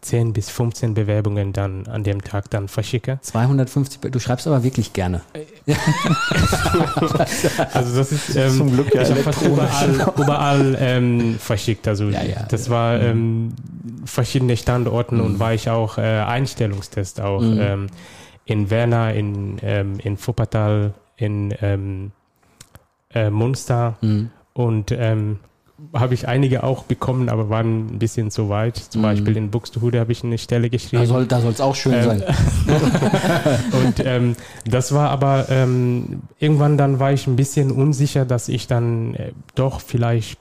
10 0.03 0.33
bis 0.33 0.51
15 0.51 0.95
Bewerbungen 0.95 1.53
dann 1.53 1.87
an 1.89 2.05
dem 2.05 2.23
Tag 2.23 2.49
dann 2.51 2.69
verschicke. 2.69 3.19
250, 3.23 4.01
du 4.11 4.19
schreibst 4.21 4.47
aber 4.47 4.63
wirklich 4.63 4.93
gerne. 4.93 5.23
Also 7.73 7.97
das 7.97 8.13
ist 8.13 8.37
ähm, 8.37 8.57
Zum 8.57 8.73
Glück 8.73 8.95
ja 8.95 9.03
ich 9.03 9.09
fast 9.19 9.43
überall, 9.43 10.13
überall 10.17 10.77
ähm, 10.81 11.37
verschickt. 11.39 11.89
Also 11.89 12.09
Ja, 12.09 12.23
ja. 12.23 12.43
das 12.49 12.71
war 12.71 13.01
ähm, 13.01 13.53
verschiedene 14.05 14.57
Standorten 14.57 15.21
und 15.21 15.35
Mhm. 15.35 15.41
war 15.41 15.55
ich 15.55 15.69
auch 15.71 15.99
äh, 15.99 16.03
Einstellungstest 16.03 17.21
auch 17.21 17.41
Mhm. 17.41 17.59
ähm, 17.61 17.87
in 18.45 18.71
Werner, 18.71 19.13
in 19.15 19.59
ähm, 19.63 19.99
in 20.03 20.17
Wuppertal, 20.25 20.95
in 21.17 21.55
ähm, 21.61 22.13
äh, 23.13 23.31
Munster 23.31 23.97
Mhm. 24.01 24.31
und 24.53 24.93
ähm, 24.93 25.41
habe 25.93 26.15
ich 26.15 26.27
einige 26.27 26.65
auch 26.65 26.85
bekommen, 26.85 27.29
aber 27.29 27.51
waren 27.51 27.87
ein 27.95 27.99
bisschen 27.99 28.31
zu 28.31 28.49
weit. 28.49 28.77
Zum 28.77 29.03
Mhm. 29.03 29.07
Beispiel 29.07 29.37
in 29.37 29.51
Buxtehude 29.51 30.01
habe 30.01 30.13
ich 30.13 30.25
eine 30.25 30.39
Stelle 30.39 30.71
geschrieben. 30.71 31.03
Da 31.03 31.07
soll 31.07 31.29
soll's 31.29 31.61
auch 31.61 31.75
schön 31.75 31.95
Ähm, 31.95 32.05
sein. 32.05 32.23
Und 33.85 34.05
ähm, 34.05 34.37
das 34.65 34.93
war 34.93 35.11
aber 35.11 35.47
ähm, 35.51 36.23
irgendwann 36.39 36.79
dann 36.79 36.99
war 36.99 37.13
ich 37.13 37.27
ein 37.27 37.37
bisschen 37.37 37.71
unsicher, 37.71 38.25
dass 38.25 38.49
ich 38.49 38.67
dann 38.67 39.15
äh, 39.15 39.33
doch 39.55 39.81
vielleicht 39.81 40.39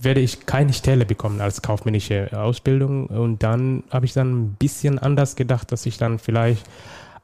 werde 0.00 0.20
ich 0.20 0.44
keine 0.46 0.72
Stelle 0.72 1.06
bekommen 1.06 1.40
als 1.40 1.62
kaufmännische 1.62 2.28
Ausbildung. 2.38 3.06
Und 3.06 3.42
dann 3.42 3.82
habe 3.90 4.06
ich 4.06 4.12
dann 4.12 4.30
ein 4.42 4.56
bisschen 4.58 4.98
anders 4.98 5.36
gedacht, 5.36 5.72
dass 5.72 5.86
ich 5.86 5.96
dann 5.98 6.18
vielleicht 6.18 6.64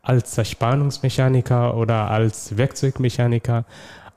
als 0.03 0.33
Zerspannungsmechaniker 0.33 1.77
oder 1.77 2.11
als 2.11 2.57
Werkzeugmechaniker, 2.57 3.65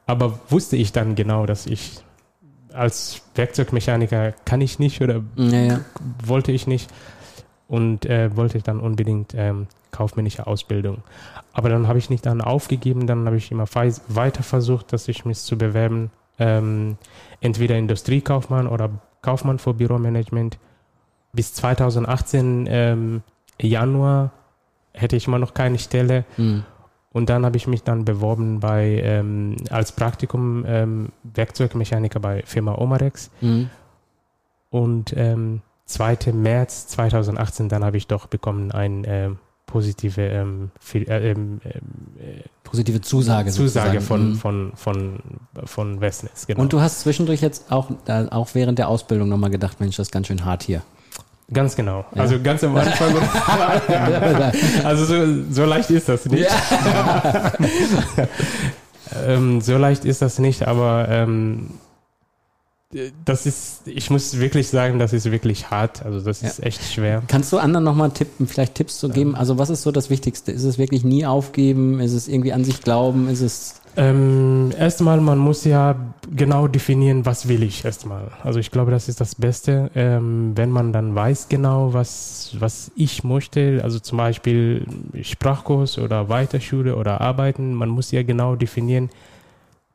aber 0.08 0.39
wusste 0.49 0.77
ich 0.77 0.91
dann 0.93 1.15
genau, 1.15 1.45
dass 1.45 1.65
ich 1.67 1.99
als 2.75 3.21
Werkzeugmechaniker 3.35 4.33
kann 4.45 4.61
ich 4.61 4.79
nicht 4.79 5.01
oder 5.01 5.21
Ja, 5.35 5.59
ja. 5.59 5.79
wollte 6.23 6.51
ich 6.51 6.67
nicht 6.67 6.89
und 7.67 8.05
äh, 8.05 8.35
wollte 8.35 8.59
dann 8.59 8.79
unbedingt 8.79 9.33
ähm, 9.35 9.67
kaufmännische 9.91 10.45
Ausbildung. 10.45 11.03
Aber 11.53 11.69
dann 11.69 11.88
habe 11.88 11.97
ich 11.99 12.09
nicht 12.09 12.25
dann 12.25 12.41
aufgegeben, 12.41 13.07
dann 13.07 13.25
habe 13.25 13.38
ich 13.38 13.51
immer 13.51 13.65
weiter 13.73 14.43
versucht, 14.43 14.91
dass 14.93 15.07
ich 15.07 15.25
mich 15.25 15.39
zu 15.39 15.57
bewerben, 15.57 16.11
ähm, 16.38 16.97
entweder 17.41 17.77
Industriekaufmann 17.77 18.67
oder 18.67 18.89
Kaufmann 19.21 19.57
für 19.57 19.73
Büromanagement. 19.73 20.57
Bis 21.33 21.53
2018 21.53 22.67
ähm, 22.69 23.23
Januar 23.59 24.31
hätte 24.93 25.15
ich 25.15 25.27
immer 25.27 25.39
noch 25.39 25.53
keine 25.53 25.79
Stelle 25.79 26.25
Mhm. 26.38 26.63
Und 27.15 27.30
dann 27.30 27.45
habe 27.45 27.56
ich 27.56 27.65
mich 27.65 27.82
dann 27.84 28.04
beworben 28.04 28.60
bei 28.60 28.99
ähm, 29.04 29.56
als 29.69 29.93
Praktikum 29.93 30.65
ähm, 30.67 31.10
Werkzeugmechaniker 31.23 32.19
bei 32.19 32.43
Firma 32.45 32.75
Omarex. 32.78 33.32
Mhm. 33.39 33.69
Und 34.69 35.13
ähm, 35.15 35.62
2. 35.86 36.34
März 36.34 36.88
2018, 36.88 37.69
dann 37.69 37.84
habe 37.86 37.95
ich 37.97 38.08
doch 38.08 38.28
bekommen 38.28 38.71
eine 38.71 39.08
ähm, 39.08 39.38
positive 39.65 40.21
ähm, 40.21 40.71
Fi- 40.80 41.06
äh, 41.08 41.32
ähm, 41.32 41.62
ähm, 41.63 42.41
Positive 42.63 42.99
Zusage. 43.01 43.51
Zusage 43.51 44.01
sozusagen. 44.01 44.01
von, 44.01 44.30
Mhm. 44.32 44.36
von, 44.36 44.71
von, 44.75 45.19
von 45.63 46.01
Westnetz. 46.01 46.47
Genau. 46.47 46.60
Und 46.62 46.73
du 46.73 46.82
hast 46.82 47.01
zwischendurch 47.01 47.39
jetzt 47.41 47.71
auch, 47.71 47.89
äh, 48.08 48.25
auch 48.30 48.49
während 48.54 48.78
der 48.80 48.89
Ausbildung 48.89 49.30
nochmal 49.30 49.51
gedacht, 49.51 49.80
Mensch, 49.80 49.95
das 49.95 50.08
ist 50.08 50.12
ganz 50.12 50.28
schön 50.28 50.43
hart 50.43 50.63
hier. 50.63 50.82
Ganz 51.51 51.75
genau. 51.75 52.05
Ja. 52.13 52.21
Also 52.21 52.41
ganz 52.41 52.63
am 52.63 52.75
Anfang. 52.75 53.15
also 54.84 55.05
so, 55.05 55.43
so 55.51 55.65
leicht 55.65 55.89
ist 55.91 56.10
das 56.10 56.25
nicht. 56.25 56.49
ähm, 59.27 59.62
so 59.62 59.77
leicht 59.77 60.05
ist 60.05 60.21
das 60.21 60.39
nicht, 60.39 60.67
aber 60.67 61.08
ähm, 61.10 61.71
das 63.25 63.45
ist, 63.45 63.88
ich 63.88 64.10
muss 64.10 64.39
wirklich 64.39 64.69
sagen, 64.69 64.99
das 64.99 65.12
ist 65.12 65.29
wirklich 65.29 65.69
hart. 65.69 66.05
Also 66.05 66.21
das 66.21 66.41
Ja. 66.41 66.47
ist 66.47 66.63
echt 66.63 66.93
schwer. 66.93 67.23
Kannst 67.27 67.51
du 67.51 67.58
anderen 67.58 67.84
nochmal 67.84 68.12
tippen, 68.12 68.47
vielleicht 68.47 68.75
Tipps 68.75 68.99
zu 68.99 69.10
geben? 69.10 69.36
Also 69.36 69.58
was 69.58 69.69
ist 69.69 69.84
so 69.84 69.91
das 69.91 70.10
Wichtigste? 70.10 70.51
Ist 70.51 70.63
es 70.63 70.77
wirklich 70.77 71.03
nie 71.03 71.25
aufgeben? 71.25 71.99
Ist 71.99 72.13
es 72.13 72.27
irgendwie 72.27 72.53
an 72.53 72.63
sich 72.63 72.81
glauben? 72.81 73.27
Ist 73.27 73.41
es 73.41 73.81
Ähm, 73.97 74.71
erstmal, 74.77 75.21
man 75.21 75.38
muss 75.38 75.63
ja 75.63 75.95
genau 76.34 76.67
definieren, 76.67 77.25
was 77.25 77.47
will 77.47 77.63
ich 77.63 77.86
erstmal. 77.86 78.27
Also 78.43 78.60
ich 78.60 78.71
glaube, 78.71 78.91
das 78.91 79.08
ist 79.08 79.21
das 79.21 79.36
Beste, 79.36 79.89
ähm, 79.95 80.51
wenn 80.55 80.69
man 80.69 80.91
dann 80.91 81.15
weiß 81.15 81.47
genau, 81.49 81.93
was, 81.93 82.55
was 82.60 82.91
ich 82.95 83.23
möchte. 83.23 83.79
Also 83.84 83.99
zum 83.99 84.17
Beispiel 84.17 84.86
Sprachkurs 85.21 85.97
oder 85.97 86.29
Weiterschule 86.29 86.95
oder 86.95 87.21
Arbeiten. 87.21 87.73
Man 87.73 87.89
muss 87.89 88.12
ja 88.12 88.23
genau 88.23 88.55
definieren, 88.55 89.10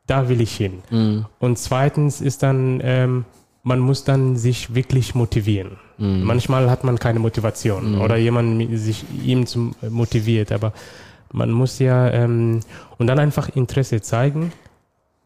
da 0.07 0.29
will 0.29 0.41
ich 0.41 0.57
hin. 0.57 0.79
Mhm. 0.91 1.27
Und 1.39 1.59
zweitens 1.59 2.21
ist 2.21 2.43
dann, 2.43 2.81
ähm, 2.83 3.25
man 3.63 3.79
muss 3.81 4.05
dann 4.05 4.37
sich 4.37 4.75
wirklich 4.75 5.15
motivieren. 5.15 5.73
Mhm. 5.99 6.23
Manchmal 6.25 6.71
hat 6.71 6.85
man 6.85 6.99
keine 6.99 7.19
Motivation 7.19 7.97
Mhm. 7.97 8.01
oder 8.01 8.17
jemand 8.17 8.79
sich 8.79 9.05
ihm 9.23 9.47
zum, 9.47 9.75
motiviert, 9.89 10.53
aber 10.53 10.73
man 11.33 11.51
muss 11.51 11.79
ja 11.79 12.09
ähm, 12.11 12.61
und 12.99 13.07
dann 13.07 13.19
einfach 13.19 13.49
Interesse 13.51 14.01
zeigen 14.01 14.53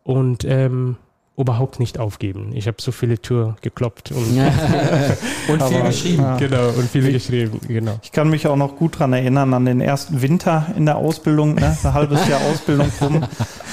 und 0.02 0.44
ähm, 0.44 0.96
überhaupt 1.36 1.80
nicht 1.80 1.98
aufgeben. 1.98 2.52
Ich 2.54 2.68
habe 2.68 2.76
so 2.80 2.92
viele 2.92 3.18
Tür 3.20 3.56
geklopft 3.60 4.12
und 4.12 4.18
und 5.48 5.62
viel 5.64 5.82
geschrieben. 5.82 6.22
Ja. 6.22 6.36
genau 6.36 6.68
und 6.68 6.88
viele 6.88 7.10
geschrieben, 7.10 7.58
genau. 7.66 7.98
Ich 8.04 8.12
kann 8.12 8.30
mich 8.30 8.46
auch 8.46 8.54
noch 8.54 8.76
gut 8.76 9.00
dran 9.00 9.12
erinnern 9.12 9.52
an 9.52 9.64
den 9.64 9.80
ersten 9.80 10.22
Winter 10.22 10.66
in 10.76 10.86
der 10.86 10.96
Ausbildung, 10.96 11.54
ne? 11.56 11.76
ein 11.82 11.92
halbes 11.94 12.28
Jahr 12.28 12.40
Ausbildung 12.52 12.88
rum. 13.00 13.24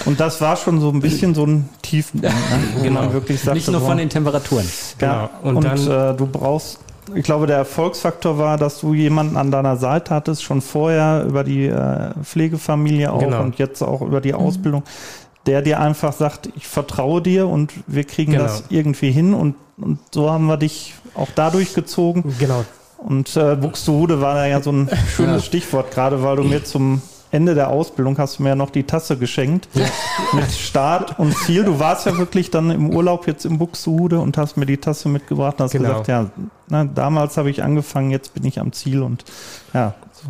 Und 0.06 0.20
das 0.20 0.42
war 0.42 0.56
schon 0.56 0.80
so 0.82 0.90
ein 0.90 1.02
bisschen 1.02 1.36
so 1.36 1.46
ein 1.46 1.70
Tiefpunkt, 1.84 2.26
ne? 2.26 2.34
wo 2.78 2.82
Genau. 2.84 3.02
man 3.02 3.14
wirklich 3.14 3.40
sagte, 3.40 3.58
Nicht 3.60 3.70
nur 3.70 3.82
von 3.82 3.98
den 3.98 4.10
Temperaturen. 4.10 4.66
ja, 5.00 5.30
Genau. 5.44 5.50
und, 5.50 5.58
Und 5.58 5.64
dann- 5.66 6.14
äh, 6.16 6.18
du 6.18 6.26
brauchst, 6.26 6.80
ich 7.16 7.24
glaube, 7.24 7.48
der 7.48 7.58
Erfolgsfaktor 7.58 8.38
war, 8.38 8.58
dass 8.58 8.80
du 8.80 8.94
jemanden 8.94 9.38
an 9.38 9.52
deiner 9.52 9.78
Seite 9.78 10.14
hattest, 10.14 10.44
schon 10.44 10.62
vorher 10.62 11.26
über 11.28 11.44
die 11.44 11.66
äh, 11.68 12.12
Pflegefamilie 12.24 13.12
auch 13.12 13.20
Genau. 13.20 13.42
und 13.42 13.58
jetzt 13.58 13.82
auch 13.82 14.02
über 14.02 14.22
die 14.22 14.34
Ausbildung, 14.34 14.84
der 15.46 15.62
dir 15.62 15.80
einfach 15.80 16.14
sagt, 16.14 16.50
ich 16.56 16.68
vertraue 16.68 17.22
dir 17.22 17.48
und 17.48 17.72
wir 17.88 18.04
kriegen 18.04 18.34
Genau. 18.34 18.44
das 18.44 18.64
irgendwie 18.70 19.12
hin 19.12 19.34
und, 19.34 19.56
und 19.78 20.00
so 20.12 20.30
haben 20.30 20.46
wir 20.48 20.58
dich 20.58 20.94
auch 21.16 21.30
dadurch 21.36 21.74
gezogen. 21.74 22.34
Genau, 22.40 22.64
Und 22.98 23.36
äh, 23.36 23.56
Buxtehude 23.56 24.22
war 24.22 24.36
da 24.36 24.46
ja 24.46 24.62
so 24.62 24.72
ein 24.72 24.90
schönes 25.16 25.42
Ja. 25.42 25.48
Stichwort, 25.48 25.92
gerade 25.92 26.22
weil 26.24 26.36
du 26.38 26.44
mir 26.44 26.64
zum 26.64 27.02
Ende 27.32 27.56
der 27.56 27.70
Ausbildung 27.70 28.18
hast 28.18 28.40
du 28.40 28.44
mir 28.44 28.50
ja 28.50 28.56
noch 28.56 28.70
die 28.72 28.84
Tasse 28.84 29.18
geschenkt 29.18 29.70
mit 30.34 30.52
Start 30.52 31.18
und 31.18 31.36
Ziel. 31.38 31.64
Du 31.64 31.80
warst 31.80 32.06
ja 32.06 32.18
wirklich 32.18 32.52
dann 32.52 32.70
im 32.72 32.90
Urlaub 32.90 33.26
jetzt 33.28 33.46
im 33.46 33.58
Buxtehude 33.58 34.20
und 34.20 34.38
hast 34.38 34.58
mir 34.58 34.66
die 34.66 34.78
Tasse 34.78 35.08
mitgebracht 35.10 35.56
und 35.60 35.64
hast 35.66 35.72
Genau. 35.72 35.90
gesagt, 36.02 36.08
ja, 36.10 36.26
na, 36.68 36.84
damals 36.84 37.38
habe 37.38 37.50
ich 37.50 37.64
angefangen, 37.64 38.12
jetzt 38.12 38.34
bin 38.34 38.44
ich 38.46 38.60
am 38.60 38.74
Ziel 38.74 39.02
und 39.02 39.24
ja, 39.74 39.94
so, 40.12 40.28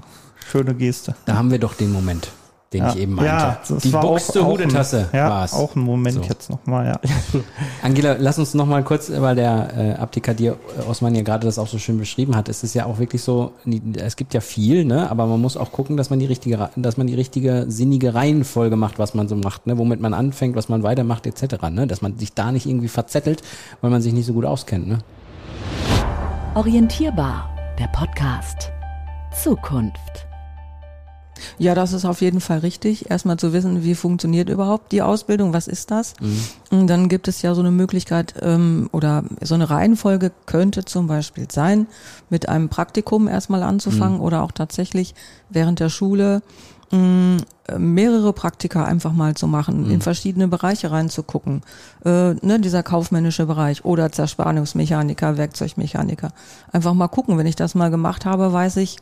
schöne 0.51 0.75
Geste. 0.75 1.15
Da 1.25 1.35
haben 1.35 1.49
wir 1.51 1.59
doch 1.59 1.73
den 1.73 1.91
Moment, 1.91 2.31
den 2.73 2.84
ja. 2.84 2.89
ich 2.89 2.99
eben 2.99 3.15
meinte. 3.15 3.31
Ja, 3.31 3.60
das 3.67 3.84
Die 3.84 3.91
war 3.91 4.03
auch 4.05 4.17
ein- 4.17 4.69
Ja, 5.12 5.29
war's. 5.29 5.53
auch 5.53 5.75
ein 5.75 5.81
Moment 5.81 6.15
So. 6.15 6.21
jetzt 6.21 6.49
nochmal, 6.49 6.86
ja. 6.88 6.99
Angela, 7.84 8.15
lass 8.17 8.39
uns 8.39 8.53
noch 8.53 8.65
mal 8.65 8.81
kurz, 8.84 9.12
weil 9.13 9.36
der 9.36 9.77
äh, 9.77 9.93
Abdikadir 9.95 10.55
Osman 10.88 11.13
ja 11.15 11.21
gerade 11.21 11.45
das 11.45 11.60
auch 11.60 11.67
so 11.67 11.77
schön 11.77 11.97
beschrieben 11.97 12.36
hat. 12.36 12.47
Es 12.47 12.63
ist 12.63 12.73
ja 12.73 12.86
auch 12.86 12.97
wirklich 12.97 13.21
so, 13.23 13.51
es 13.97 14.15
gibt 14.15 14.34
ja 14.34 14.39
viel, 14.39 14.86
ne, 14.86 15.12
aber 15.12 15.25
man 15.27 15.41
muss 15.41 15.57
auch 15.57 15.71
gucken, 15.73 15.97
dass 15.97 16.10
man 16.10 16.19
die 16.19 16.25
richtige, 16.25 16.69
dass 16.77 16.95
man 16.95 17.07
die 17.07 17.15
richtige 17.15 17.65
sinnige 17.67 18.13
Reihenfolge 18.13 18.77
macht, 18.77 18.99
was 18.99 19.13
man 19.13 19.27
so 19.27 19.36
macht, 19.36 19.67
ne, 19.67 19.77
womit 19.77 19.99
man 19.99 20.13
anfängt, 20.13 20.55
was 20.55 20.69
man 20.69 20.81
weitermacht, 20.84 21.27
etc. 21.27 21.69
Ne, 21.69 21.88
dass 21.88 22.01
man 22.01 22.17
sich 22.17 22.34
da 22.34 22.53
nicht 22.53 22.65
irgendwie 22.67 22.88
verzettelt, 22.88 23.41
weil 23.81 23.91
man 23.91 24.01
sich 24.01 24.13
nicht 24.13 24.25
so 24.25 24.34
gut 24.34 24.45
auskennt, 24.45 24.88
ne. 24.88 24.99
Orientierbar, 26.55 27.49
der 27.79 27.88
Podcast. 27.88 28.71
Zukunft. 29.43 30.27
Ja, 31.58 31.75
das 31.75 31.93
ist 31.93 32.06
auf 32.06 32.21
jeden 32.21 32.41
Fall 32.41 32.60
richtig. 32.60 33.10
Erstmal 33.10 33.38
zu 33.38 33.54
wissen, 33.54 33.84
wie 33.84 33.95
funktioniert 33.95 34.49
überhaupt 34.49 34.91
die 34.91 35.01
Ausbildung, 35.01 35.54
was 35.54 35.67
ist 35.67 35.91
das? 35.91 36.13
Und 36.69 36.88
dann 36.88 37.10
gibt 37.10 37.27
es 37.27 37.41
ja 37.41 37.54
so 37.54 37.62
eine 37.62 37.71
Möglichkeit 37.71 38.36
ähm, 38.41 38.89
oder 38.91 39.23
so 39.41 39.56
eine 39.56 39.69
Reihenfolge 39.69 40.32
könnte 40.45 40.86
zum 40.86 41.08
Beispiel 41.08 41.47
sein, 41.51 41.88
mit 42.30 42.49
einem 42.49 42.69
Praktikum 42.69 43.27
erstmal 43.27 43.63
anzufangen 43.63 44.19
oder 44.19 44.43
auch 44.43 44.51
tatsächlich 44.51 45.15
während 45.49 45.80
der 45.80 45.89
Schule 45.89 46.41
mh, 46.91 47.38
mehrere 47.77 48.34
Praktika 48.34 48.84
einfach 48.84 49.13
mal 49.13 49.36
zu 49.36 49.47
machen, 49.47 49.89
in 49.89 50.01
verschiedene 50.01 50.47
Bereiche 50.47 50.91
reinzugucken. 50.91 51.62
Äh, 52.06 52.34
ne, 52.34 52.60
dieser 52.60 52.84
kaufmännische 52.84 53.45
Bereich 53.45 53.86
oder 53.86 54.12
Zerspannungsmechaniker, 54.12 55.38
Werkzeugmechaniker. 55.38 56.32
Einfach 56.71 56.93
mal 56.93 57.08
gucken, 57.08 57.38
wenn 57.38 57.47
ich 57.47 57.56
das 57.56 57.75
mal 57.75 57.89
gemacht 57.91 58.25
habe, 58.25 58.51
weiß 58.51 58.77
ich, 58.77 58.97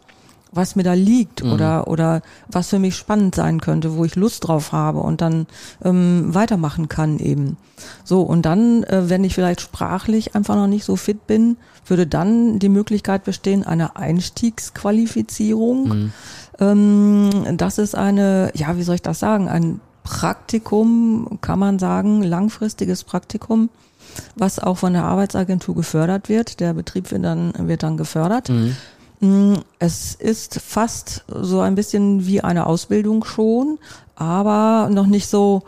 was 0.51 0.75
mir 0.75 0.83
da 0.83 0.93
liegt 0.93 1.43
oder 1.43 1.87
oder 1.87 2.21
was 2.47 2.69
für 2.69 2.79
mich 2.79 2.95
spannend 2.95 3.35
sein 3.35 3.61
könnte, 3.61 3.95
wo 3.95 4.05
ich 4.05 4.15
Lust 4.15 4.47
drauf 4.47 4.71
habe 4.71 4.99
und 4.99 5.21
dann 5.21 5.45
ähm, 5.83 6.33
weitermachen 6.33 6.89
kann 6.89 7.19
eben. 7.19 7.57
So 8.03 8.23
und 8.23 8.45
dann, 8.45 8.83
äh, 8.83 9.09
wenn 9.09 9.23
ich 9.23 9.35
vielleicht 9.35 9.61
sprachlich 9.61 10.35
einfach 10.35 10.55
noch 10.55 10.67
nicht 10.67 10.85
so 10.85 10.95
fit 10.95 11.27
bin, 11.27 11.57
würde 11.85 12.07
dann 12.07 12.59
die 12.59 12.69
Möglichkeit 12.69 13.23
bestehen 13.23 13.63
einer 13.63 13.97
Einstiegsqualifizierung. 13.97 16.11
Ähm, 16.59 17.57
das 17.57 17.77
ist 17.77 17.95
eine, 17.95 18.51
ja, 18.55 18.77
wie 18.77 18.83
soll 18.83 18.95
ich 18.95 19.01
das 19.01 19.19
sagen, 19.19 19.47
ein 19.47 19.79
Praktikum, 20.03 21.39
kann 21.41 21.59
man 21.59 21.77
sagen, 21.77 22.23
langfristiges 22.23 23.03
Praktikum, 23.03 23.69
was 24.35 24.59
auch 24.59 24.77
von 24.77 24.93
der 24.93 25.03
Arbeitsagentur 25.03 25.75
gefördert 25.75 26.29
wird. 26.29 26.59
Der 26.59 26.73
Betrieb 26.73 27.11
wird 27.11 27.23
dann, 27.23 27.53
wird 27.57 27.83
dann 27.83 27.97
gefördert. 27.97 28.49
Mhm. 28.49 28.75
Mm, 29.19 29.55
Es 29.79 30.15
ist 30.15 30.59
fast 30.61 31.23
so 31.27 31.59
ein 31.61 31.75
bisschen 31.75 32.25
wie 32.25 32.41
eine 32.41 32.65
Ausbildung 32.65 33.23
schon, 33.25 33.77
aber 34.15 34.89
noch 34.91 35.07
nicht 35.07 35.27
so, 35.27 35.63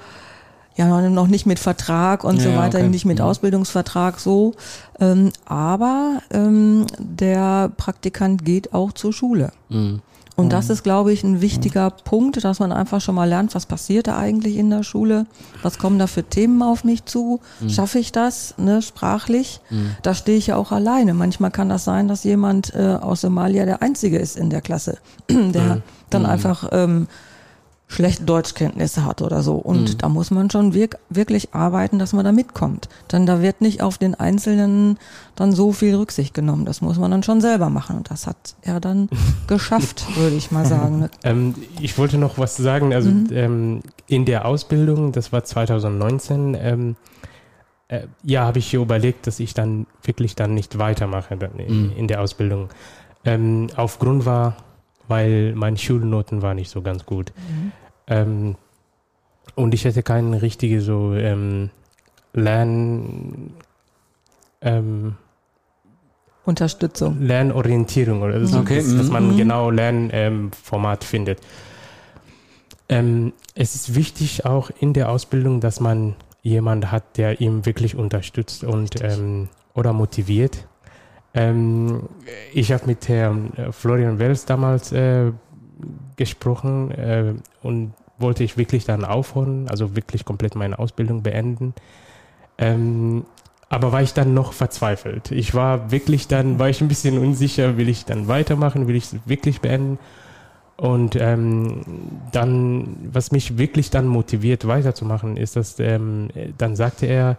ja, 0.75 1.09
noch 1.09 1.27
nicht 1.27 1.45
mit 1.45 1.59
Vertrag 1.59 2.23
und 2.23 2.39
so 2.41 2.49
Ja, 2.49 2.57
weiter, 2.59 2.79
okay. 2.79 2.87
nicht 2.89 3.05
mit 3.05 3.19
Mhm. 3.19 3.25
Ausbildungsvertrag 3.25 4.19
so. 4.19 4.53
Ähm, 4.99 5.31
aber 5.45 6.21
ähm, 6.31 6.85
der 6.97 7.69
Praktikant 7.75 8.45
geht 8.45 8.73
auch 8.73 8.93
zur 8.93 9.11
Schule. 9.13 9.51
Mhm. 9.69 10.01
Und 10.41 10.54
das 10.54 10.69
ist, 10.69 10.84
glaube 10.84 11.13
ich, 11.13 11.23
ein 11.23 11.41
wichtiger 11.41 11.89
Punkt, 11.89 12.43
dass 12.43 12.60
man 12.60 12.71
einfach 12.71 13.01
schon 13.01 13.15
mal 13.15 13.27
lernt, 13.27 13.56
was 13.56 13.65
passiert 13.65 14.08
da 14.08 14.17
eigentlich 14.17 14.58
in 14.58 14.69
der 14.69 14.84
Schule, 14.84 15.25
was 15.62 15.77
kommen 15.77 15.99
da 15.99 16.08
für 16.08 16.23
Themen 16.23 16.62
auf 16.62 16.84
mich 16.84 17.06
zu, 17.06 17.39
schaffe 17.67 17.99
ich 17.99 18.12
das, 18.12 18.56
ne, 18.58 18.82
sprachlich. 18.82 19.60
Da 20.01 20.13
stehe 20.13 20.38
ich 20.38 20.47
ja 20.47 20.56
auch 20.56 20.71
alleine. 20.71 21.13
Manchmal 21.13 21.51
kann 21.51 21.69
das 21.69 21.84
sein, 21.84 22.08
dass 22.08 22.23
jemand 22.23 22.73
äh, 22.73 22.97
aus 22.99 23.21
Somalia 23.21 23.65
der 23.65 23.82
Einzige 23.82 24.17
ist 24.17 24.38
in 24.38 24.49
der 24.49 24.62
Klasse, 24.62 24.97
der 25.30 25.82
dann 26.10 26.25
einfach 26.25 26.69
ähm, 26.71 27.08
schlechte 27.91 28.23
Deutschkenntnisse 28.23 29.04
hat 29.06 29.21
oder 29.21 29.43
so. 29.43 29.56
Und 29.56 30.01
da 30.01 30.08
muss 30.08 30.32
man 30.32 30.49
schon 30.49 30.73
wirk 30.73 30.97
wirklich 31.10 31.54
arbeiten, 31.54 31.99
dass 31.99 32.13
man 32.13 32.23
da 32.23 32.32
mitkommt. 32.32 32.88
Denn 33.12 33.25
da 33.25 33.41
wird 33.41 33.60
nicht 33.60 33.82
auf 33.84 33.97
den 33.97 34.15
Einzelnen 34.15 34.97
dann 35.36 35.51
so 35.51 35.73
viel 35.73 35.95
Rücksicht 35.95 36.34
genommen. 36.34 36.63
Das 36.65 36.80
muss 36.80 36.97
man 36.97 37.12
dann 37.12 37.21
schon 37.21 37.41
selber 37.41 37.69
machen. 37.69 37.97
Und 37.97 38.10
das 38.10 38.27
hat 38.27 38.56
er 38.62 38.80
dann 38.80 39.10
geschafft, 39.47 40.06
würde 40.15 40.36
ich 40.38 40.51
mal 40.51 40.65
sagen. 40.65 41.10
Ähm, 41.23 41.54
ich 41.82 41.97
wollte 41.97 42.17
noch 42.17 42.38
was 42.38 42.56
sagen. 42.56 42.93
Also 42.93 43.10
ähm, 43.32 43.82
in 44.08 44.23
der 44.25 44.45
Ausbildung, 44.45 45.12
das 45.12 45.34
war 45.34 45.43
2019, 45.43 46.58
ähm, 46.60 46.95
äh, 47.89 48.08
ja, 48.23 48.45
habe 48.45 48.60
ich 48.60 48.73
überlegt, 48.73 49.27
dass 49.27 49.39
ich 49.41 49.54
dann 49.54 49.86
wirklich 50.04 50.36
dann 50.36 50.54
nicht 50.54 50.77
weitermache 50.77 51.36
dann 51.36 51.60
in, 51.60 51.88
Mhm. 51.88 51.91
in 51.97 52.08
der 52.08 52.21
Ausbildung. 52.21 52.69
Ähm, 53.25 53.67
aufgrund 53.75 54.25
war, 54.25 54.56
weil 55.08 55.54
meine 55.56 55.77
Schulnoten 55.77 56.41
waren 56.41 56.56
nicht 56.56 56.69
so 56.71 56.82
ganz 56.82 57.06
gut. 57.06 57.34
Ähm, 58.12 58.56
und 59.56 59.74
ich 59.74 59.86
hätte 59.86 60.04
keine 60.04 60.41
richtige 60.41 60.82
so 60.82 61.13
ähm, 61.13 61.69
Lern... 62.34 63.54
Ähm, 64.62 65.15
Unterstützung. 66.43 67.21
Lernorientierung 67.21 68.21
oder 68.24 68.43
so, 68.45 68.60
Okay, 68.60 68.78
dass, 68.78 68.95
dass 68.95 69.10
man 69.10 69.30
Mhm. 69.30 69.38
genau 69.38 69.69
Lernformat 69.69 71.04
findet. 71.04 71.39
Ähm, 72.89 73.34
es 73.56 73.76
ist 73.76 73.95
wichtig 73.95 74.45
auch 74.45 74.71
in 74.80 74.93
der 74.93 75.10
Ausbildung, 75.10 75.62
dass 75.62 75.80
man 75.80 76.15
jemand 76.41 76.91
hat, 76.91 77.17
der 77.17 77.41
ihm 77.41 77.65
wirklich 77.65 77.95
unterstützt 77.95 78.63
und 78.63 79.02
ähm, 79.02 79.50
oder 79.76 79.93
motiviert. 79.93 80.67
Ähm, 81.34 82.10
ich 82.54 82.71
habe 82.71 82.88
mit 82.88 83.08
Herrn 83.08 83.54
äh, 83.56 83.71
Florian 83.71 84.19
Wels 84.19 84.45
damals 84.45 84.91
äh, 84.91 85.32
gesprochen 86.17 86.91
äh, 86.91 87.34
und 87.62 87.93
wollte 88.21 88.43
ich 88.43 88.57
wirklich 88.57 88.86
dann 88.86 89.05
aufhören, 89.05 89.67
also 89.69 89.95
wirklich 89.95 90.25
komplett 90.25 90.55
meine 90.55 90.79
Ausbildung 90.79 91.23
beenden. 91.23 91.73
Ähm, 92.57 93.25
aber 93.69 93.91
war 93.91 94.01
ich 94.01 94.13
dann 94.13 94.34
noch 94.34 94.53
verzweifelt. 94.53 95.31
Ich 95.31 95.53
war 95.53 95.91
wirklich 95.91 96.27
dann, 96.27 96.60
war 96.60 96.69
ich 96.69 96.81
ein 96.81 96.88
bisschen 96.88 97.17
unsicher, 97.17 97.77
will 97.77 97.88
ich 97.88 98.05
dann 98.05 98.27
weitermachen, 98.27 98.88
will 98.88 98.95
ich 98.95 99.05
es 99.05 99.15
wirklich 99.25 99.62
beenden? 99.62 99.97
Und 100.75 101.15
ähm, 101.15 101.81
dann, 102.31 102.97
was 103.13 103.31
mich 103.31 103.57
wirklich 103.57 103.91
dann 103.91 104.07
motiviert 104.07 104.67
weiterzumachen, 104.67 105.38
ist, 105.38 105.55
dass 105.55 105.79
ähm, 105.79 106.29
dann 106.57 106.75
sagte 106.75 107.05
er, 107.05 107.38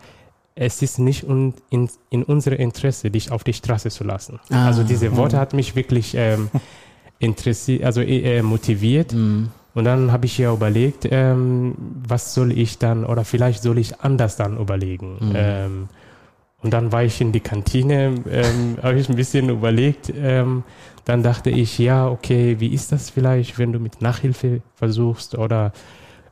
es 0.54 0.80
ist 0.82 0.98
nicht 0.98 1.24
un, 1.24 1.54
in, 1.70 1.88
in 2.10 2.22
unserem 2.22 2.58
Interesse, 2.58 3.10
dich 3.10 3.32
auf 3.32 3.42
die 3.42 3.52
Straße 3.52 3.90
zu 3.90 4.04
lassen. 4.04 4.38
Ah, 4.50 4.66
also 4.66 4.84
diese 4.84 5.16
Worte 5.16 5.38
hat 5.38 5.54
mich 5.54 5.74
wirklich 5.74 6.14
ähm, 6.16 6.50
interessiert, 7.18 7.84
also 7.84 8.00
äh, 8.00 8.38
äh, 8.38 8.42
motiviert. 8.42 9.12
Mhm. 9.12 9.48
Und 9.74 9.84
dann 9.84 10.12
habe 10.12 10.26
ich 10.26 10.36
ja 10.38 10.52
überlegt, 10.52 11.08
ähm, 11.10 11.74
was 12.06 12.34
soll 12.34 12.56
ich 12.56 12.78
dann, 12.78 13.04
oder 13.04 13.24
vielleicht 13.24 13.62
soll 13.62 13.78
ich 13.78 14.00
anders 14.00 14.36
dann 14.36 14.58
überlegen. 14.58 15.16
Mhm. 15.20 15.32
Ähm, 15.34 15.88
und 16.62 16.72
dann 16.72 16.92
war 16.92 17.02
ich 17.02 17.20
in 17.20 17.32
die 17.32 17.40
Kantine, 17.40 18.14
ähm, 18.30 18.76
habe 18.82 18.98
ich 18.98 19.08
ein 19.08 19.16
bisschen 19.16 19.48
überlegt. 19.48 20.12
Ähm, 20.14 20.62
dann 21.04 21.22
dachte 21.22 21.50
ich, 21.50 21.78
ja, 21.78 22.08
okay, 22.08 22.60
wie 22.60 22.68
ist 22.68 22.92
das 22.92 23.10
vielleicht, 23.10 23.58
wenn 23.58 23.72
du 23.72 23.80
mit 23.80 24.02
Nachhilfe 24.02 24.60
versuchst 24.74 25.36
oder 25.36 25.72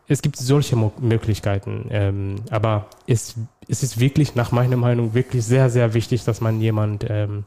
es 0.06 0.22
gibt 0.22 0.36
solche 0.36 0.76
Mo 0.76 0.92
Möglichkeiten. 1.00 1.86
Ähm, 1.90 2.36
aber 2.50 2.86
es, 3.06 3.36
es 3.68 3.82
ist 3.82 4.00
wirklich, 4.00 4.34
nach 4.34 4.52
meiner 4.52 4.76
Meinung, 4.76 5.14
wirklich 5.14 5.44
sehr, 5.44 5.70
sehr 5.70 5.94
wichtig, 5.94 6.24
dass 6.24 6.40
man 6.40 6.60
jemand 6.60 7.06
ähm, 7.08 7.44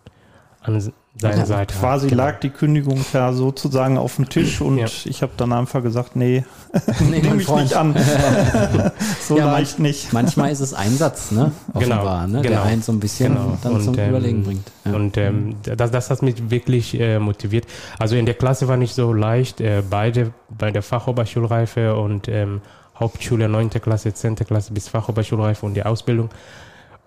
an 0.62 0.94
seiner 1.16 1.38
Ja, 1.38 1.46
Seite 1.46 1.76
Quasi 1.76 2.06
hat. 2.08 2.10
Genau. 2.12 2.24
lag 2.24 2.40
die 2.40 2.50
Kündigung 2.50 3.06
ja 3.14 3.32
sozusagen 3.34 3.98
auf 4.00 4.16
dem 4.16 4.30
Tisch 4.30 4.62
und 4.62 4.80
Ja. 4.80 4.86
ich 4.88 5.22
habe 5.22 5.32
dann 5.38 5.54
einfach 5.54 5.84
gesagt, 5.84 6.16
nee, 6.16 6.44
Nee, 7.10 7.20
nehme 7.22 7.40
ich 7.42 7.46
Freund. 7.46 7.64
nicht 7.64 7.76
an. 7.76 7.96
so 9.22 9.38
Ja, 9.38 9.52
leicht 9.52 9.80
nicht. 9.80 10.12
Manchmal 10.12 10.52
ist 10.52 10.60
es 10.60 10.74
Einsatz, 10.74 11.32
ne? 11.32 11.52
Genau, 11.74 11.96
Offenbar, 11.98 12.28
ne? 12.28 12.42
genau. 12.42 12.50
Der 12.56 12.64
einen 12.64 12.82
so 12.82 12.92
ein 12.92 13.00
bisschen 13.00 13.34
Genau. 13.36 13.58
dann 13.62 13.74
Und, 13.74 13.84
zum 13.84 14.00
ähm, 14.00 14.10
Überlegen 14.10 14.44
bringt. 14.44 14.72
Ja. 14.86 14.94
Und 14.94 15.18
ähm, 15.18 15.56
das, 15.64 15.92
das 15.92 16.10
hat 16.10 16.22
mich 16.24 16.50
wirklich 16.50 17.00
äh, 17.00 17.20
motiviert. 17.20 17.66
Also 18.00 18.16
in 18.16 18.26
der 18.26 18.36
Klasse 18.36 18.68
war 18.68 18.78
nicht 18.78 18.96
so 18.96 19.14
leicht, 19.14 19.62
äh, 19.62 19.84
beide 19.88 20.32
bei 20.50 20.72
der 20.72 20.82
Fachoberschulreife 20.82 21.96
und 21.96 22.28
ähm, 22.28 22.62
Hauptschule 23.00 23.50
9. 23.50 23.70
Klasse, 23.70 24.14
10. 24.14 24.36
Klasse 24.36 24.74
bis 24.74 24.88
Fachoberschulreife 24.88 25.66
und 25.66 25.74
die 25.76 25.84
Ausbildung, 25.84 26.30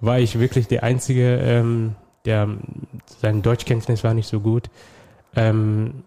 war 0.01 0.19
ich 0.19 0.39
wirklich 0.39 0.69
der 0.69 0.83
Einzige, 0.85 1.37
ähm, 1.39 1.95
der 2.27 2.49
sein 3.21 3.43
Deutschkenntnis 3.43 4.05
war 4.05 4.15
nicht 4.15 4.29
so 4.29 4.41
gut. 4.41 4.69
Ähm, 5.35 6.03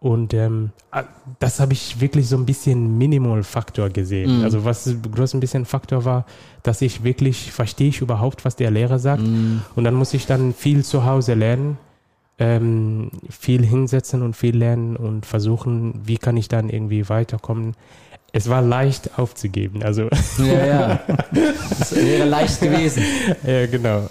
und 0.00 0.34
ähm, 0.34 0.70
ah, 0.90 1.04
das 1.38 1.60
habe 1.60 1.72
ich 1.72 1.98
wirklich 1.98 2.28
so 2.28 2.36
ein 2.36 2.44
bisschen 2.44 2.98
Minimal-Faktor 2.98 3.88
gesehen. 3.88 4.38
Mhm. 4.38 4.44
Also 4.44 4.64
was 4.64 4.94
groß 5.10 5.32
ein 5.32 5.40
bisschen 5.40 5.64
Faktor 5.64 6.04
war, 6.04 6.26
dass 6.62 6.82
ich 6.82 7.04
wirklich, 7.04 7.50
verstehe 7.52 7.88
ich 7.88 8.02
überhaupt, 8.02 8.44
was 8.44 8.54
der 8.54 8.70
Lehrer 8.70 8.98
sagt. 8.98 9.22
Mhm. 9.22 9.62
Und 9.74 9.84
dann 9.84 9.94
muss 9.94 10.12
ich 10.12 10.26
dann 10.26 10.52
viel 10.52 10.84
zu 10.84 11.06
Hause 11.06 11.32
lernen, 11.32 11.78
ähm, 12.38 13.12
viel 13.30 13.64
hinsetzen 13.64 14.20
und 14.20 14.36
viel 14.36 14.54
lernen 14.54 14.96
und 14.96 15.24
versuchen, 15.24 16.00
wie 16.04 16.18
kann 16.18 16.36
ich 16.36 16.48
dann 16.48 16.68
irgendwie 16.68 17.08
weiterkommen. 17.08 17.74
Es 18.32 18.50
war 18.50 18.60
leicht 18.60 19.18
aufzugeben, 19.18 19.82
also 19.82 20.10
Ja, 20.38 20.66
ja. 20.66 21.00
Das 21.78 21.94
wäre 21.96 22.28
leicht 22.28 22.60
gewesen. 22.60 23.04
ja, 23.46 23.66
genau. 23.66 24.10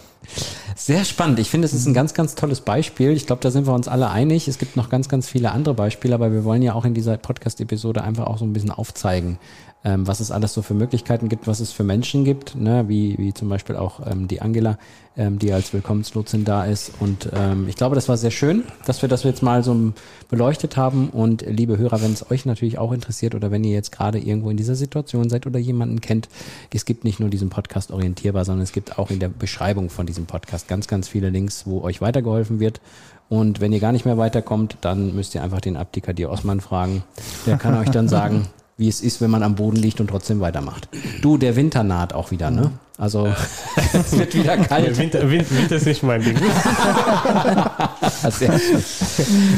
Sehr 0.75 1.05
spannend. 1.05 1.39
Ich 1.39 1.49
finde, 1.49 1.65
es 1.65 1.73
ist 1.73 1.85
ein 1.85 1.93
ganz, 1.93 2.13
ganz 2.13 2.35
tolles 2.35 2.61
Beispiel. 2.61 3.11
Ich 3.11 3.27
glaube, 3.27 3.41
da 3.41 3.51
sind 3.51 3.67
wir 3.67 3.73
uns 3.73 3.87
alle 3.87 4.09
einig. 4.09 4.47
Es 4.47 4.57
gibt 4.57 4.75
noch 4.75 4.89
ganz, 4.89 5.09
ganz 5.09 5.29
viele 5.29 5.51
andere 5.51 5.73
Beispiele, 5.75 6.15
aber 6.15 6.31
wir 6.31 6.43
wollen 6.43 6.61
ja 6.61 6.73
auch 6.73 6.85
in 6.85 6.93
dieser 6.93 7.17
Podcast-Episode 7.17 8.03
einfach 8.03 8.27
auch 8.27 8.37
so 8.37 8.45
ein 8.45 8.53
bisschen 8.53 8.71
aufzeigen, 8.71 9.37
ähm, 9.85 10.07
was 10.07 10.19
es 10.19 10.31
alles 10.31 10.53
so 10.53 10.61
für 10.61 10.73
Möglichkeiten 10.73 11.27
gibt, 11.27 11.45
was 11.47 11.59
es 11.59 11.71
für 11.71 11.83
Menschen 11.83 12.23
gibt, 12.23 12.55
ne? 12.55 12.85
wie, 12.87 13.17
wie 13.17 13.33
zum 13.33 13.49
Beispiel 13.49 13.75
auch 13.75 13.99
ähm, 14.05 14.27
die 14.29 14.41
Angela, 14.41 14.77
ähm, 15.17 15.39
die 15.39 15.51
als 15.51 15.73
Willkommenslotsin 15.73 16.45
da 16.45 16.63
ist. 16.63 16.93
Und 16.99 17.29
ähm, 17.35 17.67
ich 17.67 17.75
glaube, 17.75 17.95
das 17.95 18.07
war 18.07 18.15
sehr 18.15 18.31
schön, 18.31 18.63
dass 18.85 19.01
wir 19.01 19.09
das 19.09 19.23
jetzt 19.23 19.43
mal 19.43 19.61
so 19.63 19.91
beleuchtet 20.29 20.77
haben. 20.77 21.09
Und 21.09 21.41
liebe 21.45 21.77
Hörer, 21.77 22.01
wenn 22.01 22.13
es 22.13 22.31
euch 22.31 22.45
natürlich 22.45 22.77
auch 22.77 22.93
interessiert 22.93 23.35
oder 23.35 23.51
wenn 23.51 23.63
ihr 23.65 23.73
jetzt 23.73 23.91
gerade 23.91 24.19
irgendwo 24.19 24.49
in 24.49 24.57
dieser 24.57 24.75
Situation 24.75 25.29
seid 25.29 25.45
oder 25.45 25.59
jemanden 25.59 25.99
kennt, 25.99 26.29
es 26.73 26.85
gibt 26.85 27.03
nicht 27.03 27.19
nur 27.19 27.29
diesen 27.29 27.49
Podcast 27.49 27.91
orientierbar, 27.91 28.45
sondern 28.45 28.63
es 28.63 28.71
gibt 28.71 28.97
auch 28.97 29.11
in 29.11 29.19
der 29.19 29.29
Beschreibung 29.29 29.89
von 29.89 30.05
diesem 30.05 30.25
Podcast 30.25 30.69
ganz, 30.69 30.87
ganz 30.87 31.09
viele 31.09 31.29
Links, 31.29 31.67
wo 31.67 31.81
euch 31.81 31.99
weitergeholfen 31.99 32.61
wird. 32.61 32.79
Und 33.27 33.59
wenn 33.59 33.73
ihr 33.73 33.79
gar 33.79 33.91
nicht 33.91 34.05
mehr 34.05 34.17
weiterkommt, 34.17 34.77
dann 34.81 35.13
müsst 35.15 35.35
ihr 35.35 35.43
einfach 35.43 35.59
den 35.59 35.75
Abdikadir 35.75 36.29
Osman 36.29 36.61
fragen. 36.61 37.03
Der 37.45 37.57
kann 37.57 37.75
euch 37.75 37.89
dann 37.89 38.07
sagen, 38.07 38.47
wie 38.77 38.87
es 38.89 39.01
ist, 39.01 39.21
wenn 39.21 39.29
man 39.29 39.43
am 39.43 39.55
Boden 39.55 39.77
liegt 39.77 39.99
und 40.01 40.07
trotzdem 40.07 40.39
weitermacht. 40.39 40.89
Du, 41.21 41.37
der 41.37 41.55
Winter 41.55 41.83
naht 41.83 42.13
auch 42.13 42.31
wieder, 42.31 42.49
ne? 42.51 42.71
Also 42.97 43.27
es 43.93 44.17
wird 44.17 44.33
wieder 44.35 44.55
Ja, 44.55 44.63
kalt. 44.63 44.97
Winter, 44.97 45.29
Winter, 45.29 45.55
Winter 45.57 45.75
ist 45.75 45.85
nicht 45.85 46.03
mein 46.03 46.23
Ding. 46.23 46.35
Sehr 48.29 48.59
schön. 48.59 48.83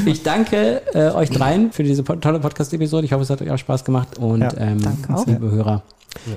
Ich 0.06 0.24
danke 0.24 0.82
äh, 0.94 1.10
euch 1.12 1.30
dreien 1.30 1.72
für 1.72 1.84
diese 1.84 2.04
tolle 2.04 2.40
Podcast-Episode. 2.40 3.06
Ich 3.06 3.14
hoffe, 3.14 3.24
es 3.24 3.30
hat 3.30 3.42
euch 3.42 3.52
auch 3.52 3.58
Spaß 3.58 3.84
gemacht. 3.86 4.18
Und 4.18 4.42
Ja, 4.42 4.54
ähm, 4.58 4.82
danke 4.82 5.14
auch. 5.14 5.26
liebe 5.26 5.52
Hörer, 5.52 5.84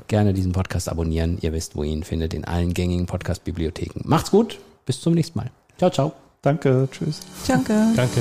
gerne 0.08 0.32
diesen 0.34 0.52
Podcast 0.52 0.88
abonnieren. 0.88 1.38
Ihr 1.40 1.52
wisst, 1.52 1.76
wo 1.76 1.82
ihr 1.84 1.92
ihn 1.92 2.04
findet, 2.04 2.34
in 2.34 2.44
allen 2.44 2.74
gängigen 2.74 3.06
Podcast-Bibliotheken. 3.06 4.00
Macht's 4.04 4.30
gut, 4.30 4.58
bis 4.86 5.00
zum 5.00 5.14
nächsten 5.14 5.38
Mal. 5.38 5.50
Ciao, 5.78 5.90
ciao. 5.90 6.12
Danke, 6.42 6.88
tschüss. 6.90 7.20
Danke. 7.46 7.74
Danke. 7.96 8.20